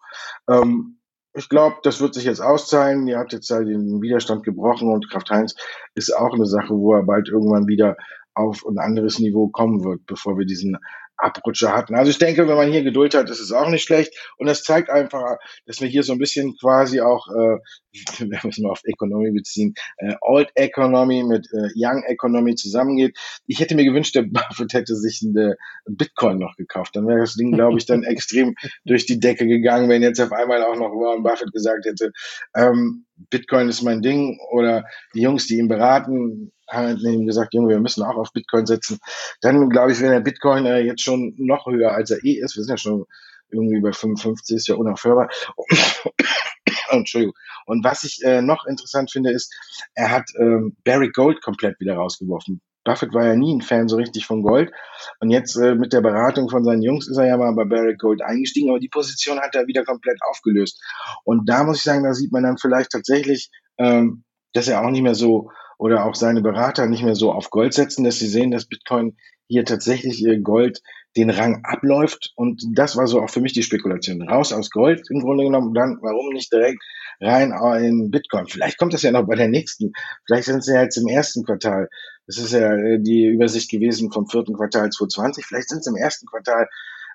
[0.49, 0.99] ähm,
[1.35, 3.07] ich glaube, das wird sich jetzt auszahlen.
[3.07, 5.55] Ihr habt jetzt halt den Widerstand gebrochen und Kraft Heinz
[5.95, 7.97] ist auch eine Sache, wo er bald irgendwann wieder
[8.35, 10.77] auf ein anderes Niveau kommen wird, bevor wir diesen
[11.23, 11.95] Abrutscher hatten.
[11.95, 14.13] Also ich denke, wenn man hier Geduld hat, ist es auch nicht schlecht.
[14.37, 17.57] Und das zeigt einfach, dass wir hier so ein bisschen quasi auch, äh,
[18.29, 23.17] wir müssen mal auf Economy beziehen, äh, Old Economy mit äh, Young Economy zusammengeht.
[23.47, 25.55] Ich hätte mir gewünscht, der Buffett hätte sich ein äh,
[25.85, 26.95] Bitcoin noch gekauft.
[26.95, 28.55] Dann wäre das Ding, glaube ich, dann extrem
[28.85, 32.11] durch die Decke gegangen, wenn jetzt auf einmal auch noch Warren Buffett gesagt hätte,
[32.55, 37.69] ähm, Bitcoin ist mein Ding oder die Jungs, die ihn beraten, haben ihm gesagt, Junge,
[37.69, 38.99] wir müssen auch auf Bitcoin setzen.
[39.41, 42.55] Dann glaube ich, wäre der Bitcoin äh, jetzt schon noch höher, als er eh ist.
[42.55, 43.05] Wir sind ja schon
[43.49, 45.29] irgendwie bei 55, ist ja unaufhörbar.
[46.89, 47.35] Entschuldigung.
[47.65, 49.53] Und was ich äh, noch interessant finde, ist,
[49.93, 52.61] er hat ähm, Barry Gold komplett wieder rausgeworfen.
[52.83, 54.71] Buffett war ja nie ein Fan so richtig von Gold.
[55.19, 57.99] Und jetzt äh, mit der Beratung von seinen Jungs ist er ja mal bei Barrick
[57.99, 60.81] Gold eingestiegen, aber die Position hat er wieder komplett aufgelöst.
[61.23, 64.91] Und da muss ich sagen, da sieht man dann vielleicht tatsächlich, ähm, dass er auch
[64.91, 68.27] nicht mehr so oder auch seine Berater nicht mehr so auf Gold setzen, dass sie
[68.27, 69.17] sehen, dass Bitcoin
[69.47, 70.81] hier tatsächlich ihr Gold
[71.15, 72.33] den Rang abläuft.
[72.35, 74.27] Und das war so auch für mich die Spekulation.
[74.27, 76.81] Raus aus Gold im Grunde genommen, dann warum nicht direkt
[77.19, 78.47] rein in Bitcoin?
[78.47, 79.93] Vielleicht kommt das ja noch bei der nächsten.
[80.25, 81.89] Vielleicht sind sie ja jetzt im ersten Quartal.
[82.27, 85.45] Das ist ja äh, die Übersicht gewesen vom vierten Quartal 2020.
[85.45, 86.67] Vielleicht sind es im ersten Quartal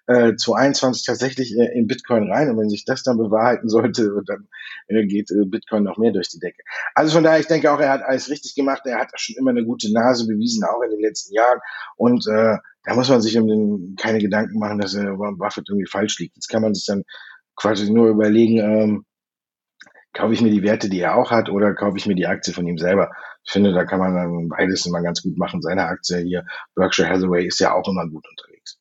[0.09, 2.51] äh, 2021 tatsächlich äh, in Bitcoin rein.
[2.51, 4.49] Und wenn sich das dann bewahrheiten sollte, dann
[4.89, 6.63] äh, geht äh, Bitcoin noch mehr durch die Decke.
[6.95, 8.83] Also von daher, ich denke auch, er hat alles richtig gemacht.
[8.85, 11.61] Er hat schon immer eine gute Nase bewiesen, auch in den letzten Jahren.
[11.97, 15.69] Und äh, da muss man sich um den keine Gedanken machen, dass er Warren Buffett
[15.69, 16.37] irgendwie falsch liegt.
[16.37, 17.05] Jetzt kann man sich dann
[17.57, 19.05] quasi nur überlegen, ähm,
[20.19, 22.53] kaufe ich mir die Werte, die er auch hat, oder kaufe ich mir die Aktie
[22.53, 23.13] von ihm selber?
[23.45, 25.63] Ich finde, da kann man dann beides immer ganz gut machen.
[25.63, 28.81] Seine Aktie hier, Berkshire Hathaway, ist ja auch immer gut unterwegs.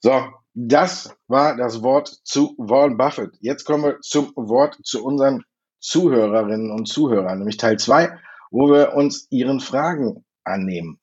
[0.00, 0.24] So,
[0.54, 3.32] das war das Wort zu Warren Buffett.
[3.40, 5.44] Jetzt kommen wir zum Wort zu unseren
[5.80, 8.18] Zuhörerinnen und Zuhörern, nämlich Teil zwei,
[8.50, 10.98] wo wir uns ihren Fragen annehmen.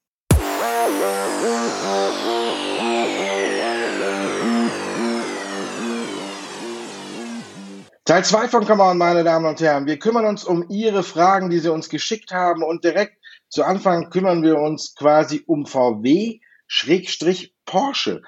[8.11, 9.85] Teil 2 von Come On, meine Damen und Herren.
[9.85, 13.13] Wir kümmern uns um Ihre Fragen, die Sie uns geschickt haben und direkt
[13.47, 18.21] zu Anfang kümmern wir uns quasi um VW Schrägstrich Porsche.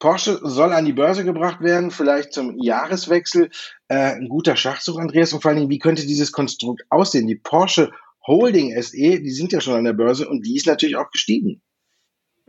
[0.00, 3.50] Porsche soll an die Börse gebracht werden, vielleicht zum Jahreswechsel.
[3.86, 5.32] Äh, ein guter Schachzug, Andreas.
[5.32, 7.28] Und vor allen Dingen, wie könnte dieses Konstrukt aussehen?
[7.28, 7.92] Die Porsche
[8.26, 11.62] Holding SE, die sind ja schon an der Börse und die ist natürlich auch gestiegen.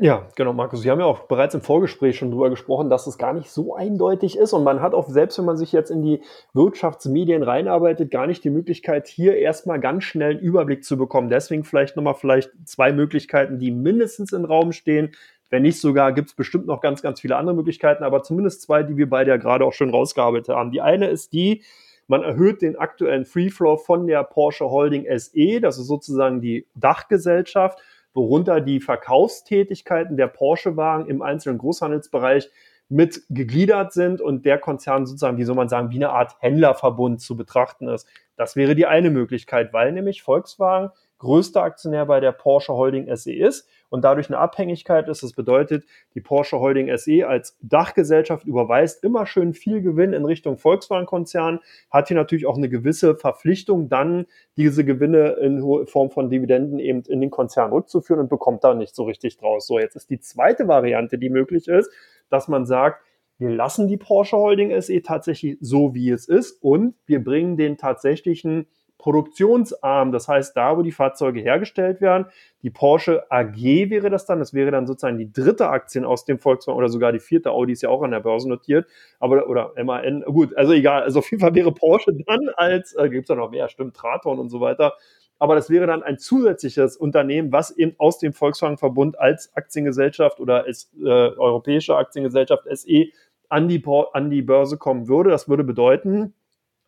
[0.04, 0.82] Ja, genau, Markus.
[0.82, 3.76] Sie haben ja auch bereits im Vorgespräch schon drüber gesprochen, dass es gar nicht so
[3.76, 4.52] eindeutig ist.
[4.52, 8.44] Und man hat auch, selbst wenn man sich jetzt in die Wirtschaftsmedien reinarbeitet, gar nicht
[8.44, 11.30] die Möglichkeit, hier erstmal ganz schnell einen Überblick zu bekommen.
[11.30, 15.12] Deswegen vielleicht nochmal vielleicht zwei Möglichkeiten, die mindestens im Raum stehen.
[15.52, 18.82] Wenn nicht sogar, gibt es bestimmt noch ganz, ganz viele andere Möglichkeiten, aber zumindest zwei,
[18.82, 20.72] die wir beide ja gerade auch schon rausgearbeitet haben.
[20.72, 21.62] Die eine ist die,
[22.08, 26.66] man erhöht den aktuellen Free Flow von der Porsche Holding SE, das ist sozusagen die
[26.74, 27.80] Dachgesellschaft,
[28.14, 32.50] worunter die Verkaufstätigkeiten der Porsche-Wagen im einzelnen Großhandelsbereich
[32.90, 37.22] mit gegliedert sind und der Konzern sozusagen, wie soll man sagen, wie eine Art Händlerverbund
[37.22, 38.06] zu betrachten ist.
[38.36, 43.34] Das wäre die eine Möglichkeit, weil nämlich Volkswagen größter Aktionär bei der Porsche Holding SE
[43.34, 45.22] ist und dadurch eine Abhängigkeit ist.
[45.22, 50.58] Das bedeutet, die Porsche Holding SE als Dachgesellschaft überweist immer schön viel Gewinn in Richtung
[50.58, 51.60] Volkswagen-Konzern,
[51.92, 54.26] hat hier natürlich auch eine gewisse Verpflichtung, dann
[54.56, 58.96] diese Gewinne in Form von Dividenden eben in den Konzern rückzuführen und bekommt da nicht
[58.96, 59.68] so richtig draus.
[59.68, 61.92] So, jetzt ist die zweite Variante, die möglich ist,
[62.30, 63.04] dass man sagt,
[63.40, 67.76] wir lassen die Porsche Holding SE tatsächlich so, wie es ist und wir bringen den
[67.76, 68.68] tatsächlichen
[69.02, 70.12] produktionsarm.
[70.12, 72.28] Das heißt, da, wo die Fahrzeuge hergestellt werden,
[72.62, 73.56] die Porsche AG
[73.90, 74.38] wäre das dann.
[74.38, 77.50] Das wäre dann sozusagen die dritte Aktien aus dem Volkswagen oder sogar die vierte.
[77.52, 78.88] Audi ist ja auch an der Börse notiert.
[79.20, 81.02] Aber, oder MAN, gut, also egal.
[81.02, 83.96] Also auf jeden Fall wäre Porsche dann als, äh, gibt es ja noch mehr, stimmt,
[83.96, 84.94] Traton und so weiter.
[85.40, 90.66] Aber das wäre dann ein zusätzliches Unternehmen, was eben aus dem Volkswagen-Verbund als Aktiengesellschaft oder
[90.66, 93.08] als äh, europäische Aktiengesellschaft SE
[93.50, 93.84] an die,
[94.14, 95.32] an die Börse kommen würde.
[95.32, 96.36] Das würde bedeuten,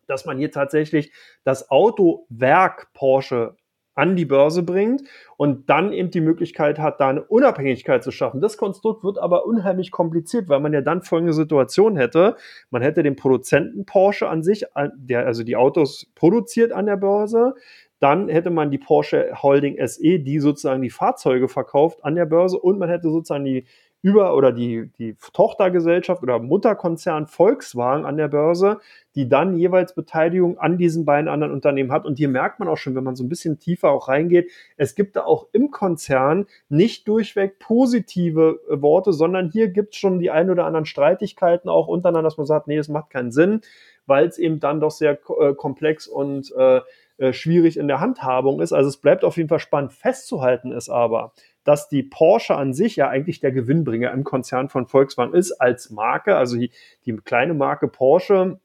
[0.08, 1.12] dass man hier tatsächlich
[1.44, 3.56] das Autowerk Porsche
[3.94, 5.02] an die Börse bringt
[5.36, 8.40] und dann eben die Möglichkeit hat, da eine Unabhängigkeit zu schaffen.
[8.40, 12.36] Das Konstrukt wird aber unheimlich kompliziert, weil man ja dann folgende Situation hätte.
[12.70, 14.64] Man hätte den Produzenten Porsche an sich,
[14.96, 17.54] der also die Autos produziert an der Börse.
[18.00, 22.58] Dann hätte man die Porsche Holding SE, die sozusagen die Fahrzeuge verkauft an der Börse
[22.58, 23.64] und man hätte sozusagen die
[24.04, 28.80] über oder die, die Tochtergesellschaft oder Mutterkonzern Volkswagen an der Börse,
[29.14, 32.04] die dann jeweils Beteiligung an diesen beiden anderen Unternehmen hat.
[32.04, 34.94] Und hier merkt man auch schon, wenn man so ein bisschen tiefer auch reingeht, es
[34.94, 40.18] gibt da auch im Konzern nicht durchweg positive äh, Worte, sondern hier gibt es schon
[40.18, 43.62] die ein oder anderen Streitigkeiten auch untereinander, dass man sagt, nee, das macht keinen Sinn,
[44.04, 46.82] weil es eben dann doch sehr äh, komplex und äh,
[47.16, 48.74] äh, schwierig in der Handhabung ist.
[48.74, 49.92] Also es bleibt auf jeden Fall spannend.
[49.92, 51.32] Festzuhalten ist aber,
[51.64, 55.90] dass die Porsche an sich ja eigentlich der Gewinnbringer im Konzern von Volkswagen ist als
[55.90, 56.36] Marke.
[56.36, 56.70] Also die,
[57.04, 58.60] die kleine Marke Porsche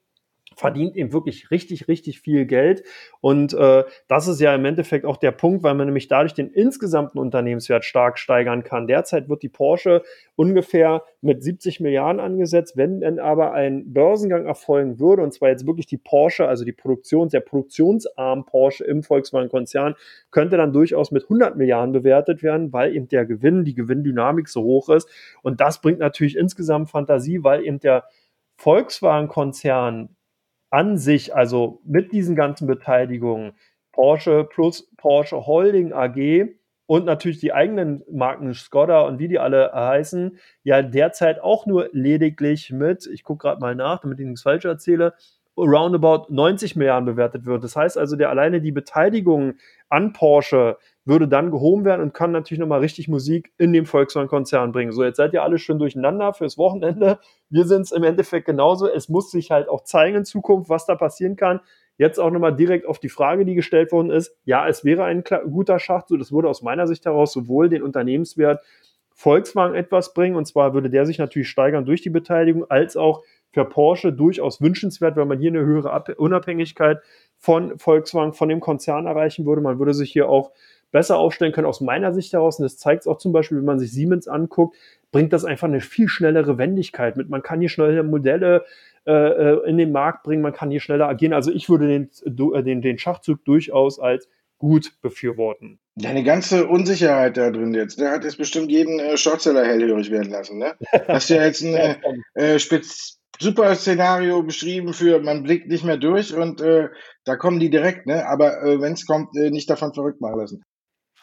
[0.60, 2.84] verdient eben wirklich richtig, richtig viel Geld.
[3.22, 6.52] Und äh, das ist ja im Endeffekt auch der Punkt, weil man nämlich dadurch den
[6.52, 8.86] insgesamten Unternehmenswert stark steigern kann.
[8.86, 10.04] Derzeit wird die Porsche
[10.36, 12.76] ungefähr mit 70 Milliarden angesetzt.
[12.76, 16.74] Wenn denn aber ein Börsengang erfolgen würde, und zwar jetzt wirklich die Porsche, also die
[16.74, 19.96] Produktion, der produktionsarm Porsche im Volkswagen-Konzern,
[20.30, 24.64] könnte dann durchaus mit 100 Milliarden bewertet werden, weil eben der Gewinn, die Gewinndynamik so
[24.64, 25.10] hoch ist.
[25.42, 28.04] Und das bringt natürlich insgesamt Fantasie, weil eben der
[28.58, 30.18] Volkswagen-Konzern
[30.70, 33.54] an sich, also mit diesen ganzen Beteiligungen,
[33.92, 36.50] Porsche plus Porsche Holding AG
[36.86, 41.90] und natürlich die eigenen Marken Skoda und wie die alle heißen, ja derzeit auch nur
[41.92, 45.14] lediglich mit, ich gucke gerade mal nach, damit ich nichts falsch erzähle,
[45.58, 47.64] roundabout 90 Milliarden bewertet wird.
[47.64, 49.56] Das heißt also, der alleine die Beteiligung
[49.90, 50.78] an Porsche
[51.10, 54.94] würde dann gehoben werden und kann natürlich nochmal richtig Musik in dem Volkswagen-Konzern bringen.
[54.94, 57.20] So, jetzt seid ihr alle schön durcheinander fürs Wochenende.
[57.50, 58.88] Wir sind es im Endeffekt genauso.
[58.88, 61.60] Es muss sich halt auch zeigen in Zukunft, was da passieren kann.
[61.98, 64.38] Jetzt auch nochmal direkt auf die Frage, die gestellt worden ist.
[64.46, 66.20] Ja, es wäre ein guter Schachzug.
[66.20, 68.64] Das würde aus meiner Sicht heraus sowohl den Unternehmenswert
[69.20, 73.22] Volkswagen etwas bringen, und zwar würde der sich natürlich steigern durch die Beteiligung, als auch
[73.52, 77.00] für Porsche durchaus wünschenswert, weil man hier eine höhere Unabhängigkeit
[77.38, 79.62] von Volkswagen, von dem Konzern erreichen würde.
[79.62, 80.52] Man würde sich hier auch
[80.92, 82.60] besser aufstellen können aus meiner Sicht heraus.
[82.60, 84.76] Und das zeigt es auch zum Beispiel, wenn man sich Siemens anguckt,
[85.12, 87.30] bringt das einfach eine viel schnellere Wendigkeit mit.
[87.30, 88.66] Man kann hier schneller Modelle
[89.06, 91.34] äh, äh in den Markt bringen, man kann hier schneller agieren.
[91.34, 95.80] Also ich würde den, äh, den, den Schachzug durchaus als gut befürworten.
[95.96, 100.32] Deine ganze Unsicherheit da drin jetzt, der hat jetzt bestimmt jeden äh, Shortseller hellhörig werden
[100.32, 100.60] lassen.
[100.60, 100.76] Ne?
[101.08, 101.74] Hast du ja jetzt ein
[102.36, 106.90] äh, äh, Spitz super Szenario beschrieben für man blickt nicht mehr durch und äh,
[107.24, 108.28] da kommen die direkt, ne?
[108.28, 110.64] Aber äh, wenn es kommt, äh, nicht davon verrückt machen lassen.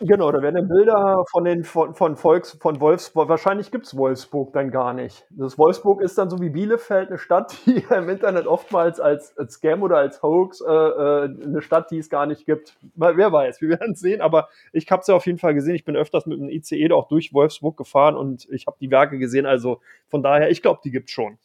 [0.01, 4.53] Genau, da werden Bilder von den von, von Volks, von Wolfsburg, wahrscheinlich gibt es Wolfsburg
[4.53, 5.27] dann gar nicht.
[5.31, 9.55] Das Wolfsburg ist dann so wie Bielefeld eine Stadt, die im Internet oftmals als, als
[9.55, 12.77] Scam oder als Hoax äh, äh eine Stadt, die es gar nicht gibt.
[12.95, 15.75] Wer weiß, wir werden es sehen, aber ich habe es ja auf jeden Fall gesehen.
[15.75, 19.19] Ich bin öfters mit dem ICE auch durch Wolfsburg gefahren und ich habe die Werke
[19.19, 19.47] gesehen.
[19.47, 21.39] Also von daher, ich glaube, die gibt es schon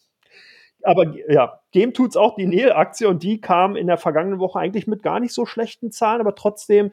[0.84, 4.58] aber ja, dem tut es auch die Neil-Aktie und die kam in der vergangenen Woche
[4.58, 6.92] eigentlich mit gar nicht so schlechten Zahlen, aber trotzdem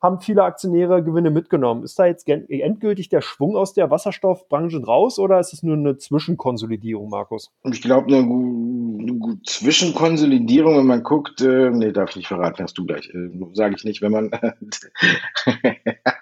[0.00, 1.82] haben viele Aktionäre Gewinne mitgenommen.
[1.82, 5.98] Ist da jetzt endgültig der Schwung aus der Wasserstoffbranche raus oder ist es nur eine
[5.98, 7.50] Zwischenkonsolidierung, Markus?
[7.64, 12.78] Ich glaube, eine, eine, Zwischenkonsolidierung, wenn man guckt, äh, nee, darf ich nicht verraten, hast
[12.78, 14.30] du gleich, äh, sage ich nicht, wenn man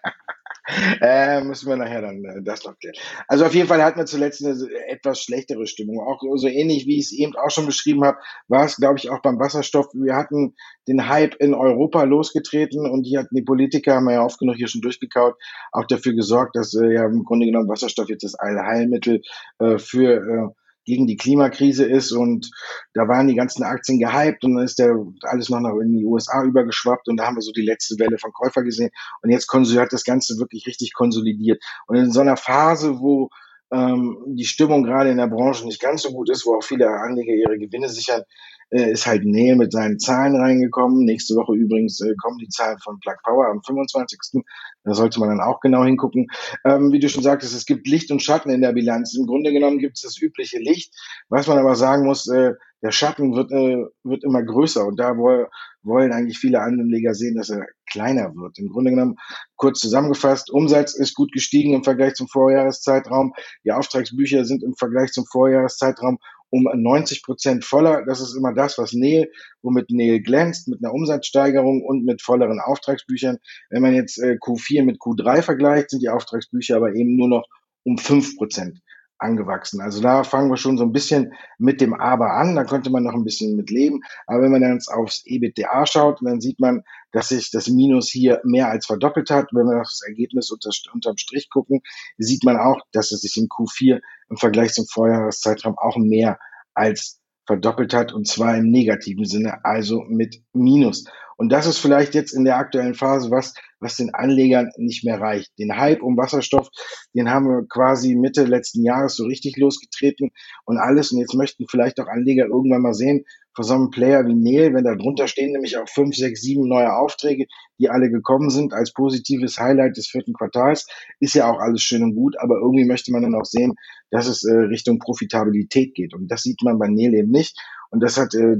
[1.00, 2.94] äh, müssen wir nachher dann äh, das noch klären.
[3.26, 4.56] Also auf jeden Fall hatten wir zuletzt eine
[4.88, 6.00] etwas schlechtere Stimmung.
[6.00, 9.10] Auch so ähnlich, wie ich es eben auch schon beschrieben habe, war es, glaube ich,
[9.10, 9.88] auch beim Wasserstoff.
[9.94, 10.54] Wir hatten
[10.86, 14.56] den Hype in Europa losgetreten und die hatten die Politiker, haben wir ja oft genug
[14.56, 15.36] hier schon durchgekaut,
[15.72, 19.22] auch dafür gesorgt, dass äh, ja im Grunde genommen Wasserstoff jetzt das Allheilmittel
[19.58, 20.57] äh, für äh,
[20.88, 22.50] gegen die Klimakrise ist und
[22.94, 26.42] da waren die ganzen Aktien gehypt und dann ist der alles noch in die USA
[26.42, 28.90] übergeschwappt und da haben wir so die letzte Welle von Käufer gesehen
[29.22, 31.62] und jetzt hat das Ganze wirklich richtig konsolidiert.
[31.86, 33.28] Und in so einer Phase, wo
[33.70, 36.88] ähm, die Stimmung gerade in der Branche nicht ganz so gut ist, wo auch viele
[36.88, 38.22] Anleger ihre Gewinne sichern,
[38.70, 41.04] äh, ist halt Neil mit seinen Zahlen reingekommen.
[41.04, 44.42] Nächste Woche übrigens äh, kommen die Zahlen von Plug Power am 25.
[44.84, 46.28] Da sollte man dann auch genau hingucken.
[46.64, 49.16] Ähm, wie du schon sagtest, es gibt Licht und Schatten in der Bilanz.
[49.16, 50.94] Im Grunde genommen gibt es das übliche Licht.
[51.28, 52.52] Was man aber sagen muss, äh,
[52.82, 55.46] der Schatten wird, äh, wird immer größer und da wo,
[55.82, 58.58] wollen eigentlich viele Anleger sehen, dass er kleiner wird.
[58.58, 59.16] Im Grunde genommen,
[59.56, 63.32] kurz zusammengefasst, Umsatz ist gut gestiegen im Vergleich zum Vorjahreszeitraum.
[63.64, 66.18] Die Auftragsbücher sind im Vergleich zum Vorjahreszeitraum
[66.50, 68.04] um 90 Prozent voller.
[68.06, 69.28] Das ist immer das, was Nähe,
[69.62, 73.38] womit Nähe glänzt, mit einer Umsatzsteigerung und mit volleren Auftragsbüchern.
[73.70, 77.46] Wenn man jetzt äh, Q4 mit Q3 vergleicht, sind die Auftragsbücher aber eben nur noch
[77.84, 78.80] um fünf Prozent
[79.18, 79.80] angewachsen.
[79.80, 83.04] Also da fangen wir schon so ein bisschen mit dem Aber an, da könnte man
[83.04, 84.00] noch ein bisschen mit leben.
[84.26, 88.40] Aber wenn man dann aufs EBITDA schaut, dann sieht man, dass sich das Minus hier
[88.44, 89.48] mehr als verdoppelt hat.
[89.52, 91.80] Wenn wir das Ergebnis unter, unterm Strich gucken,
[92.16, 94.00] sieht man auch, dass es sich in Q4
[94.30, 96.38] im Vergleich zum Vorjahreszeitraum auch mehr
[96.74, 101.04] als verdoppelt hat und zwar im negativen Sinne, also mit Minus.
[101.38, 105.20] Und das ist vielleicht jetzt in der aktuellen Phase was, was den Anlegern nicht mehr
[105.20, 105.56] reicht.
[105.56, 106.68] Den Hype um Wasserstoff,
[107.14, 110.30] den haben wir quasi Mitte letzten Jahres so richtig losgetreten
[110.64, 111.12] und alles.
[111.12, 113.24] Und jetzt möchten vielleicht auch Anleger irgendwann mal sehen,
[113.54, 116.68] für so einen Player wie Neil, wenn da drunter stehen nämlich auch fünf, sechs, sieben
[116.68, 117.46] neue Aufträge,
[117.80, 120.86] die alle gekommen sind als positives Highlight des vierten Quartals,
[121.18, 123.74] ist ja auch alles schön und gut, aber irgendwie möchte man dann auch sehen,
[124.10, 126.14] dass es äh, Richtung Profitabilität geht.
[126.14, 127.58] Und das sieht man bei Neil eben nicht.
[127.90, 128.58] Und das hat äh,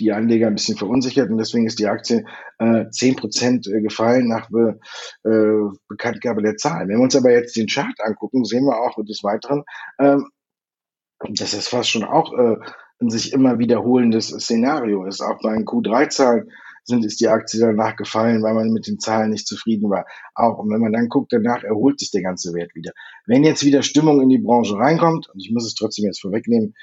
[0.00, 2.24] die Anleger ein bisschen verunsichert und deswegen ist die Aktie
[2.58, 4.78] äh, 10% äh, gefallen nach Be,
[5.24, 6.88] äh, Bekanntgabe der Zahlen.
[6.88, 9.64] Wenn wir uns aber jetzt den Chart angucken, sehen wir auch des Weiteren,
[9.98, 10.28] ähm,
[11.30, 12.56] dass das fast schon auch äh,
[13.00, 15.20] ein sich immer wiederholendes Szenario ist.
[15.20, 16.50] Auch bei den Q3-Zahlen
[16.86, 20.06] sind, ist die Aktie danach gefallen, weil man mit den Zahlen nicht zufrieden war.
[20.34, 20.58] Auch.
[20.58, 22.92] Und wenn man dann guckt, danach erholt sich der ganze Wert wieder.
[23.26, 26.74] Wenn jetzt wieder Stimmung in die Branche reinkommt, und ich muss es trotzdem jetzt vorwegnehmen,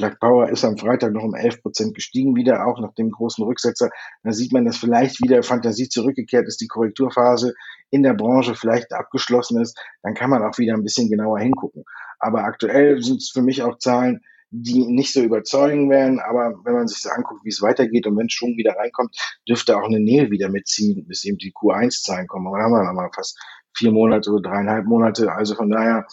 [0.00, 3.44] Plug Power ist am Freitag noch um 11 Prozent gestiegen wieder, auch nach dem großen
[3.44, 3.90] Rücksetzer.
[4.22, 7.52] Da sieht man, dass vielleicht wieder Fantasie zurückgekehrt ist, die Korrekturphase
[7.90, 9.78] in der Branche vielleicht abgeschlossen ist.
[10.02, 11.84] Dann kann man auch wieder ein bisschen genauer hingucken.
[12.18, 16.18] Aber aktuell sind es für mich auch Zahlen, die nicht so überzeugen werden.
[16.18, 19.14] Aber wenn man sich so anguckt, wie es weitergeht und wenn Schwung wieder reinkommt,
[19.46, 22.46] dürfte auch eine Nähe wieder mitziehen, bis eben die Q1-Zahlen kommen.
[22.46, 23.38] Aber dann haben wir nochmal fast
[23.74, 25.32] vier Monate oder dreieinhalb Monate.
[25.32, 26.06] Also von daher,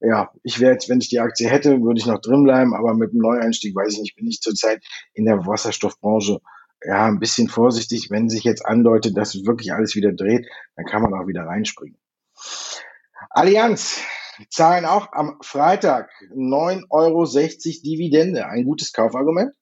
[0.00, 2.94] ja, ich wäre jetzt, wenn ich die Aktie hätte, würde ich noch drin bleiben, aber
[2.94, 6.40] mit einem Neueinstieg, weiß ich nicht, bin ich zurzeit in der Wasserstoffbranche
[6.84, 8.10] ja ein bisschen vorsichtig.
[8.10, 10.46] Wenn sich jetzt andeutet, dass wirklich alles wieder dreht,
[10.76, 11.98] dann kann man auch wieder reinspringen.
[13.28, 14.00] Allianz
[14.48, 17.24] zahlen auch am Freitag 9,60 Euro
[17.84, 18.46] Dividende.
[18.46, 19.52] Ein gutes Kaufargument?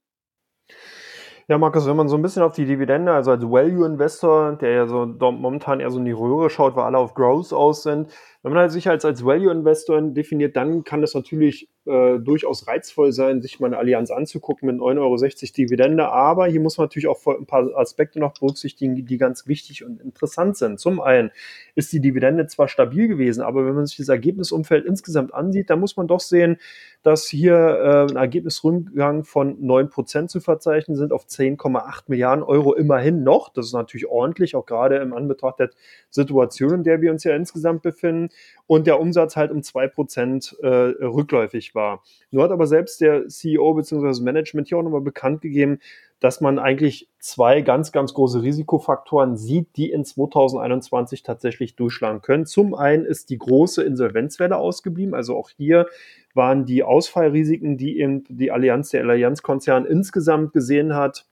[1.50, 4.86] Ja, Markus, wenn man so ein bisschen auf die Dividende, also als Value-Investor, der ja
[4.86, 8.10] so momentan eher so in die Röhre schaut, weil alle auf Growth aus sind,
[8.42, 13.10] wenn man halt sich als, als Value-Investor definiert, dann kann es natürlich äh, durchaus reizvoll
[13.10, 16.08] sein, sich mal eine Allianz anzugucken mit 9,60 Euro Dividende.
[16.08, 20.00] Aber hier muss man natürlich auch ein paar Aspekte noch berücksichtigen, die ganz wichtig und
[20.00, 20.78] interessant sind.
[20.78, 21.32] Zum einen
[21.74, 25.80] ist die Dividende zwar stabil gewesen, aber wenn man sich das Ergebnisumfeld insgesamt ansieht, dann
[25.80, 26.58] muss man doch sehen,
[27.02, 33.24] dass hier äh, ein Ergebnisrückgang von 9% zu verzeichnen sind auf 10,8 Milliarden Euro immerhin
[33.24, 33.48] noch.
[33.52, 35.70] Das ist natürlich ordentlich, auch gerade im Anbetracht der
[36.10, 38.27] Situation, in der wir uns ja insgesamt befinden
[38.66, 42.02] und der Umsatz halt um 2% äh, rückläufig war.
[42.30, 44.22] Nur hat aber selbst der CEO bzw.
[44.22, 45.78] Management hier auch nochmal bekannt gegeben,
[46.20, 52.44] dass man eigentlich zwei ganz, ganz große Risikofaktoren sieht, die in 2021 tatsächlich durchschlagen können.
[52.44, 55.14] Zum einen ist die große Insolvenzwelle ausgeblieben.
[55.14, 55.86] Also auch hier
[56.34, 61.26] waren die Ausfallrisiken, die eben die Allianz, der Allianzkonzern insgesamt gesehen hat,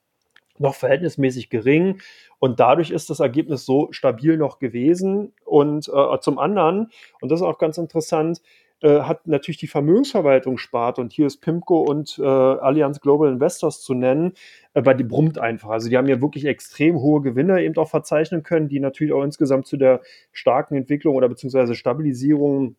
[0.60, 2.00] noch verhältnismäßig gering.
[2.38, 5.32] Und dadurch ist das Ergebnis so stabil noch gewesen.
[5.44, 6.90] Und äh, zum anderen,
[7.20, 8.40] und das ist auch ganz interessant,
[8.82, 13.80] äh, hat natürlich die Vermögensverwaltung spart und hier ist Pimco und äh, Allianz Global Investors
[13.80, 14.34] zu nennen,
[14.74, 15.70] äh, weil die brummt einfach.
[15.70, 19.22] Also die haben ja wirklich extrem hohe Gewinne eben auch verzeichnen können, die natürlich auch
[19.22, 22.76] insgesamt zu der starken Entwicklung oder beziehungsweise Stabilisierung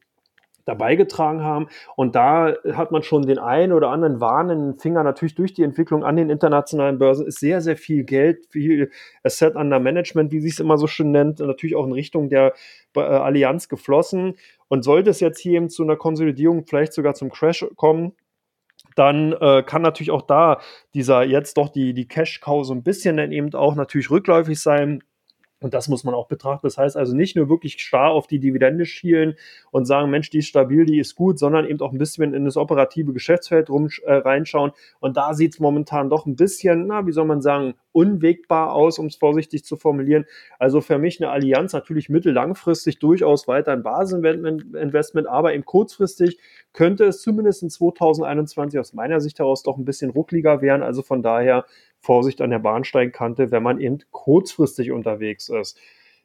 [0.68, 1.68] dabei getragen haben.
[1.95, 6.03] Und da hat man schon den einen oder anderen warnenden Finger natürlich durch die Entwicklung
[6.03, 8.91] an den internationalen Börsen ist sehr, sehr viel Geld, viel
[9.24, 12.53] Asset under Management, wie sich es immer so schön nennt, natürlich auch in Richtung der
[12.95, 14.36] äh, Allianz geflossen.
[14.68, 18.13] Und sollte es jetzt hier eben zu einer Konsolidierung, vielleicht sogar zum Crash kommen,
[18.95, 20.59] dann äh, kann natürlich auch da
[20.93, 25.03] dieser jetzt doch die, die Cash-Cow so ein bisschen dann eben auch natürlich rückläufig sein.
[25.60, 26.68] Und das muss man auch betrachten.
[26.68, 29.36] Das heißt also nicht nur wirklich starr auf die Dividende schielen
[29.72, 32.45] und sagen, Mensch, die ist stabil, die ist gut, sondern eben auch ein bisschen in
[32.45, 34.72] das operative Geschäftsfeld rum, äh, reinschauen.
[34.99, 38.99] Und da sieht es momentan doch ein bisschen, na, wie soll man sagen, unwegbar aus,
[38.99, 40.26] um es vorsichtig zu formulieren.
[40.60, 46.38] Also für mich eine Allianz natürlich mittellangfristig durchaus weiter ein Basisinvestment, aber eben kurzfristig
[46.74, 50.84] könnte es zumindest in 2021 aus meiner Sicht heraus doch ein bisschen ruckliger werden.
[50.84, 51.66] Also von daher
[52.08, 55.78] Vorsicht an der Bahnsteinkante, wenn man eben kurzfristig unterwegs ist.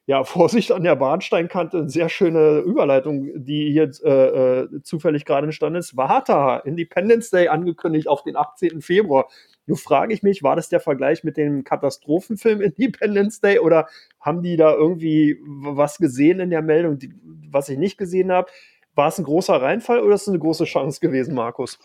[0.06, 5.80] Ja, Vorsicht an der Bahnsteinkante, sehr schöne Überleitung, die hier äh, äh, zufällig gerade entstanden
[5.80, 5.96] ist.
[5.96, 8.80] Warta, Independence Day angekündigt auf den 18.
[8.80, 9.28] Februar.
[9.66, 13.88] Nur frage ich mich, war das der Vergleich mit dem Katastrophenfilm Independence Day oder
[14.20, 17.12] haben die da irgendwie was gesehen in der Meldung, die,
[17.50, 18.48] was ich nicht gesehen habe?
[18.94, 21.80] War es ein großer Reinfall oder ist es eine große Chance gewesen, Markus?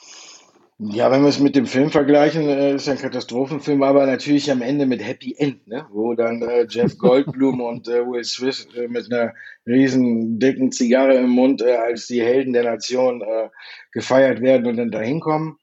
[0.80, 4.52] Ja, wenn wir es mit dem Film vergleichen, äh, ist ja ein Katastrophenfilm, aber natürlich
[4.52, 5.88] am Ende mit Happy End, ne?
[5.90, 9.34] wo dann äh, Jeff Goldblum und äh, Will Smith äh, mit einer
[9.66, 13.50] riesen dicken Zigarre im Mund äh, als die Helden der Nation äh,
[13.92, 15.58] gefeiert werden und dann dahin kommen.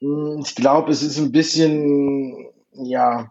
[0.00, 3.30] Hm, ich glaube, es ist ein bisschen, ja,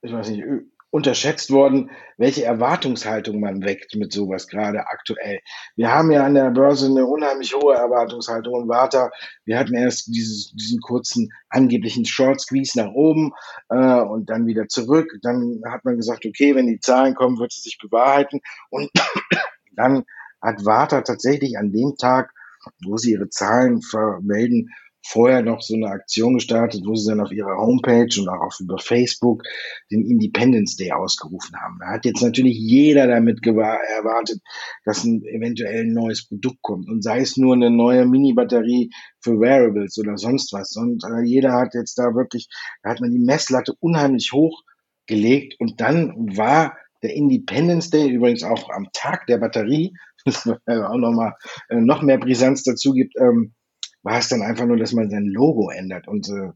[0.00, 0.42] ich weiß nicht,
[0.90, 5.40] unterschätzt worden, welche Erwartungshaltung man weckt mit sowas gerade aktuell.
[5.76, 9.10] Wir haben ja an der Börse eine unheimlich hohe Erwartungshaltung und Warta,
[9.44, 13.32] wir hatten erst dieses, diesen kurzen angeblichen Short Squeeze nach oben
[13.68, 15.16] äh, und dann wieder zurück.
[15.22, 18.40] Dann hat man gesagt, okay, wenn die Zahlen kommen, wird es sich bewahrheiten.
[18.70, 18.90] Und
[19.76, 20.04] dann
[20.42, 22.32] hat Warta tatsächlich an dem Tag,
[22.84, 24.70] wo sie ihre Zahlen vermelden,
[25.02, 28.78] vorher noch so eine Aktion gestartet, wo sie dann auf ihrer Homepage und auch über
[28.78, 29.42] Facebook
[29.90, 31.78] den Independence Day ausgerufen haben.
[31.80, 34.40] Da hat jetzt natürlich jeder damit erwartet,
[34.84, 38.90] dass ein eventuell ein neues Produkt kommt und sei es nur eine neue Mini-Batterie
[39.20, 40.76] für Wearables oder sonst was.
[40.76, 42.48] Und äh, jeder hat jetzt da wirklich,
[42.82, 44.62] da hat man die Messlatte unheimlich hoch
[45.06, 49.94] gelegt und dann war der Independence Day übrigens auch am Tag der Batterie,
[50.24, 51.34] das auch nochmal
[51.70, 53.54] äh, noch mehr Brisanz dazu gibt, ähm,
[54.02, 56.08] war es dann einfach nur, dass man sein Logo ändert.
[56.08, 56.52] Und äh,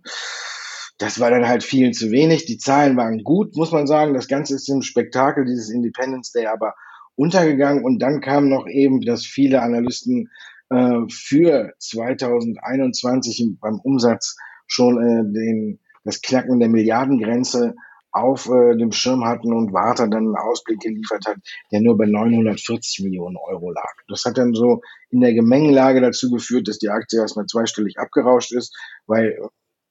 [0.98, 2.46] das war dann halt viel zu wenig.
[2.46, 4.14] Die Zahlen waren gut, muss man sagen.
[4.14, 6.74] Das Ganze ist im Spektakel dieses Independence Day aber
[7.16, 7.84] untergegangen.
[7.84, 10.30] Und dann kam noch eben, dass viele Analysten
[10.70, 14.36] äh, für 2021 beim Umsatz
[14.66, 17.74] schon äh, den, das Knacken der Milliardengrenze
[18.14, 21.36] auf äh, dem Schirm hatten und Warta dann einen Ausblick geliefert hat,
[21.72, 23.92] der nur bei 940 Millionen Euro lag.
[24.08, 28.52] Das hat dann so in der Gemengelage dazu geführt, dass die Aktie erstmal zweistellig abgerauscht
[28.52, 29.36] ist, weil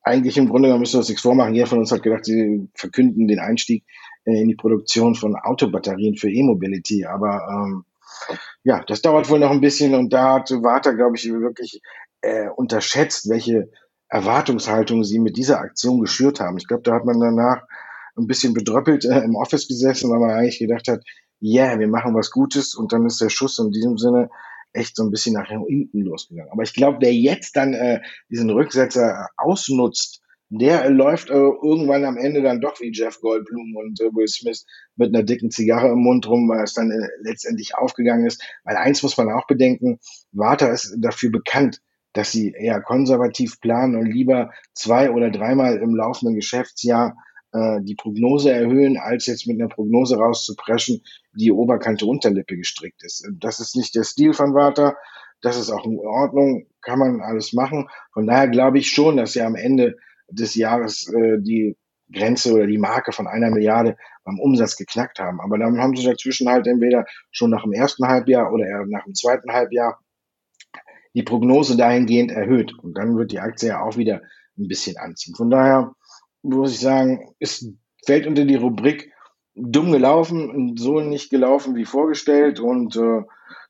[0.04, 1.54] eigentlich im Grunde genommen müssen wir uns nichts vormachen.
[1.54, 3.84] Jeder von uns hat gedacht, sie verkünden den Einstieg
[4.24, 7.06] äh, in die Produktion von Autobatterien für E-Mobility.
[7.06, 7.84] Aber ähm,
[8.64, 11.82] ja, das dauert wohl noch ein bisschen und da hat Warta, glaube ich, wirklich
[12.22, 13.70] äh, unterschätzt, welche
[14.08, 16.58] Erwartungshaltung sie mit dieser Aktion geschürt haben.
[16.58, 17.64] Ich glaube, da hat man danach
[18.18, 21.04] ein bisschen bedröppelt äh, im Office gesessen, weil man eigentlich gedacht hat,
[21.40, 24.30] ja, yeah, wir machen was Gutes und dann ist der Schuss in diesem Sinne
[24.72, 26.52] echt so ein bisschen nach hinten losgegangen.
[26.52, 32.06] Aber ich glaube, wer jetzt dann äh, diesen Rücksetzer ausnutzt, der äh, läuft äh, irgendwann
[32.06, 35.90] am Ende dann doch wie Jeff Goldblum und äh, Will Smith mit einer dicken Zigarre
[35.90, 38.44] im Mund rum, weil es dann äh, letztendlich aufgegangen ist.
[38.64, 40.00] Weil eins muss man auch bedenken,
[40.32, 41.82] Warta ist dafür bekannt,
[42.14, 47.16] dass sie eher konservativ planen und lieber zwei oder dreimal im laufenden Geschäftsjahr
[47.54, 53.28] äh, die Prognose erhöhen, als jetzt mit einer Prognose rauszupreschen, die Oberkante Unterlippe gestrickt ist.
[53.40, 54.96] Das ist nicht der Stil von Warta.
[55.42, 57.90] Das ist auch in Ordnung, kann man alles machen.
[58.14, 59.98] Von daher glaube ich schon, dass sie am Ende
[60.30, 61.78] des Jahres äh, die
[62.12, 65.42] Grenze oder die Marke von einer Milliarde beim Umsatz geknackt haben.
[65.42, 69.04] Aber dann haben sie dazwischen halt entweder schon nach dem ersten Halbjahr oder eher nach
[69.04, 70.00] dem zweiten Halbjahr
[71.14, 72.74] die Prognose dahingehend erhöht.
[72.80, 74.22] Und dann wird die Aktie ja auch wieder
[74.58, 75.36] ein bisschen anziehen.
[75.36, 75.94] Von daher
[76.44, 77.68] muss ich sagen, ist,
[78.06, 79.12] fällt unter die Rubrik
[79.56, 83.22] dumm gelaufen, so nicht gelaufen wie vorgestellt und äh,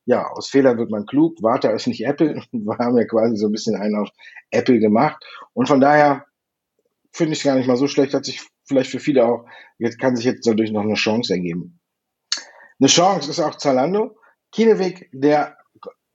[0.05, 1.37] ja, aus Fehler wird man klug.
[1.41, 2.35] Warte ist nicht Apple.
[2.51, 4.09] Wir haben ja quasi so ein bisschen einen auf
[4.51, 5.23] Apple gemacht.
[5.53, 6.25] Und von daher
[7.11, 9.45] finde ich es gar nicht mal so schlecht, hat sich vielleicht für viele auch,
[9.77, 11.79] jetzt kann sich jetzt dadurch noch eine Chance ergeben.
[12.79, 14.17] Eine Chance ist auch Zalando.
[14.51, 15.57] Kineweg, der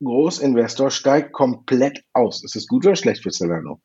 [0.02, 2.44] Großinvestor, steigt komplett aus.
[2.44, 3.80] Ist es gut oder schlecht für Zalando?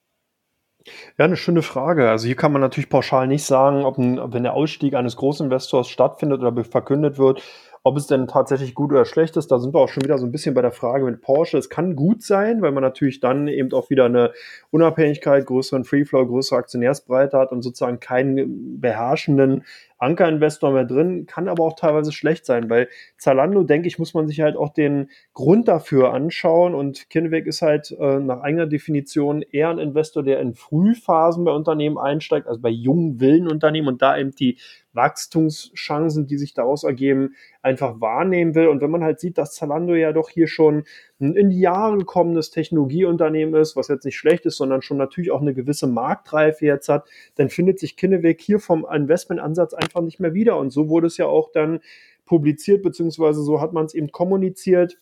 [1.18, 2.10] Ja, eine schöne Frage.
[2.10, 5.88] Also hier kann man natürlich pauschal nicht sagen, ob, ein, wenn der Ausstieg eines Großinvestors
[5.88, 7.42] stattfindet oder verkündet wird,
[7.86, 10.26] ob es denn tatsächlich gut oder schlecht ist, da sind wir auch schon wieder so
[10.26, 11.58] ein bisschen bei der Frage mit Porsche.
[11.58, 14.32] Es kann gut sein, weil man natürlich dann eben auch wieder eine
[14.72, 19.66] Unabhängigkeit, größeren Freeflow, größere Aktionärsbreite hat und sozusagen keinen beherrschenden
[20.04, 24.28] Ankerinvestor mehr drin, kann aber auch teilweise schlecht sein, weil Zalando, denke ich, muss man
[24.28, 29.42] sich halt auch den Grund dafür anschauen und Kinweg ist halt äh, nach eigener Definition
[29.42, 34.18] eher ein Investor, der in Frühphasen bei Unternehmen einsteigt, also bei jungen Willenunternehmen und da
[34.18, 34.58] eben die
[34.94, 38.68] Wachstumschancen, die sich daraus ergeben, einfach wahrnehmen will.
[38.68, 40.84] Und wenn man halt sieht, dass Zalando ja doch hier schon
[41.20, 45.32] ein in die Jahre gekommenes Technologieunternehmen ist, was jetzt nicht schlecht ist, sondern schon natürlich
[45.32, 50.20] auch eine gewisse Marktreife jetzt hat, dann findet sich Kinneweg hier vom Investmentansatz einfach nicht
[50.20, 50.58] mehr wieder.
[50.58, 51.80] Und so wurde es ja auch dann
[52.26, 54.98] publiziert, beziehungsweise so hat man es eben kommuniziert,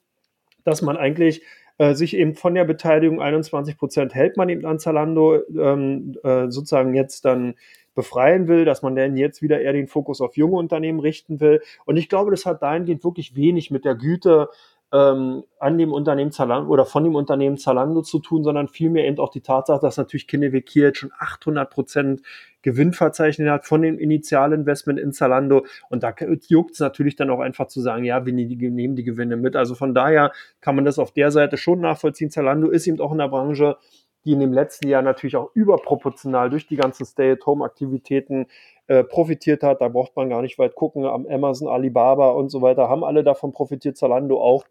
[0.64, 1.44] dass man eigentlich
[1.78, 6.50] äh, sich eben von der Beteiligung 21 Prozent hält man eben an Zalando ähm, äh,
[6.50, 7.56] sozusagen jetzt dann
[7.94, 11.62] befreien will, dass man dann jetzt wieder eher den Fokus auf junge Unternehmen richten will.
[11.86, 14.50] Und ich glaube, das hat dahingehend wirklich wenig mit der Güte
[14.94, 19.20] ähm, an dem Unternehmen Zalando oder von dem Unternehmen Zalando zu tun, sondern vielmehr eben
[19.20, 22.22] auch die Tatsache, dass natürlich Kinnevik hier jetzt schon 800 Prozent
[22.62, 25.66] Gewinn verzeichnet hat von dem Initialinvestment in Zalando.
[25.90, 26.14] Und da
[26.48, 29.56] juckt es natürlich dann auch einfach zu sagen, ja, wir nehmen die Gewinne mit.
[29.56, 32.30] Also von daher kann man das auf der Seite schon nachvollziehen.
[32.30, 33.78] Zalando ist eben auch in der Branche
[34.26, 38.48] die in dem letzten Jahr natürlich auch überproportional durch die ganzen Stay-at-Home-Aktivitäten
[38.88, 39.82] äh, profitiert hat.
[39.82, 41.06] Da braucht man gar nicht weit gucken.
[41.06, 44.66] Am Amazon, Alibaba und so weiter haben alle davon profitiert, Zalando auch.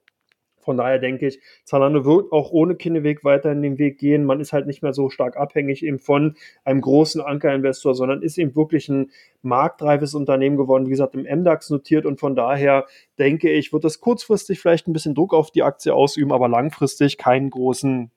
[0.61, 4.25] Von daher denke ich, Zalando wird auch ohne Kinneweg weiterhin den Weg gehen.
[4.25, 8.39] Man ist halt nicht mehr so stark abhängig eben von einem großen Ankerinvestor, sondern ist
[8.39, 9.11] eben wirklich ein
[9.43, 12.87] marktreifes Unternehmen geworden, wie gesagt, im MDAX notiert und von daher
[13.19, 17.17] denke ich, wird das kurzfristig vielleicht ein bisschen Druck auf die Aktie ausüben, aber langfristig
[17.17, 18.11] keinen großen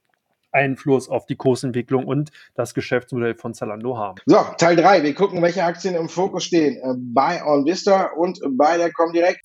[0.54, 4.20] Einfluss auf die Kursentwicklung und das Geschäftsmodell von Zalando haben.
[4.26, 5.04] So, Teil 3.
[5.04, 6.78] Wir gucken, welche Aktien im Fokus stehen.
[6.78, 9.40] Äh, bei OnVista und bei der Comdirect.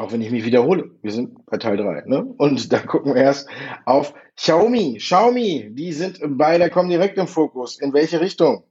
[0.00, 2.04] Auch wenn ich mich wiederhole, wir sind bei Teil 3.
[2.06, 2.24] Ne?
[2.38, 3.50] Und da gucken wir erst
[3.84, 4.96] auf Xiaomi.
[4.96, 7.78] Xiaomi, die sind bei der Comdirect im Fokus.
[7.78, 8.64] In welche Richtung?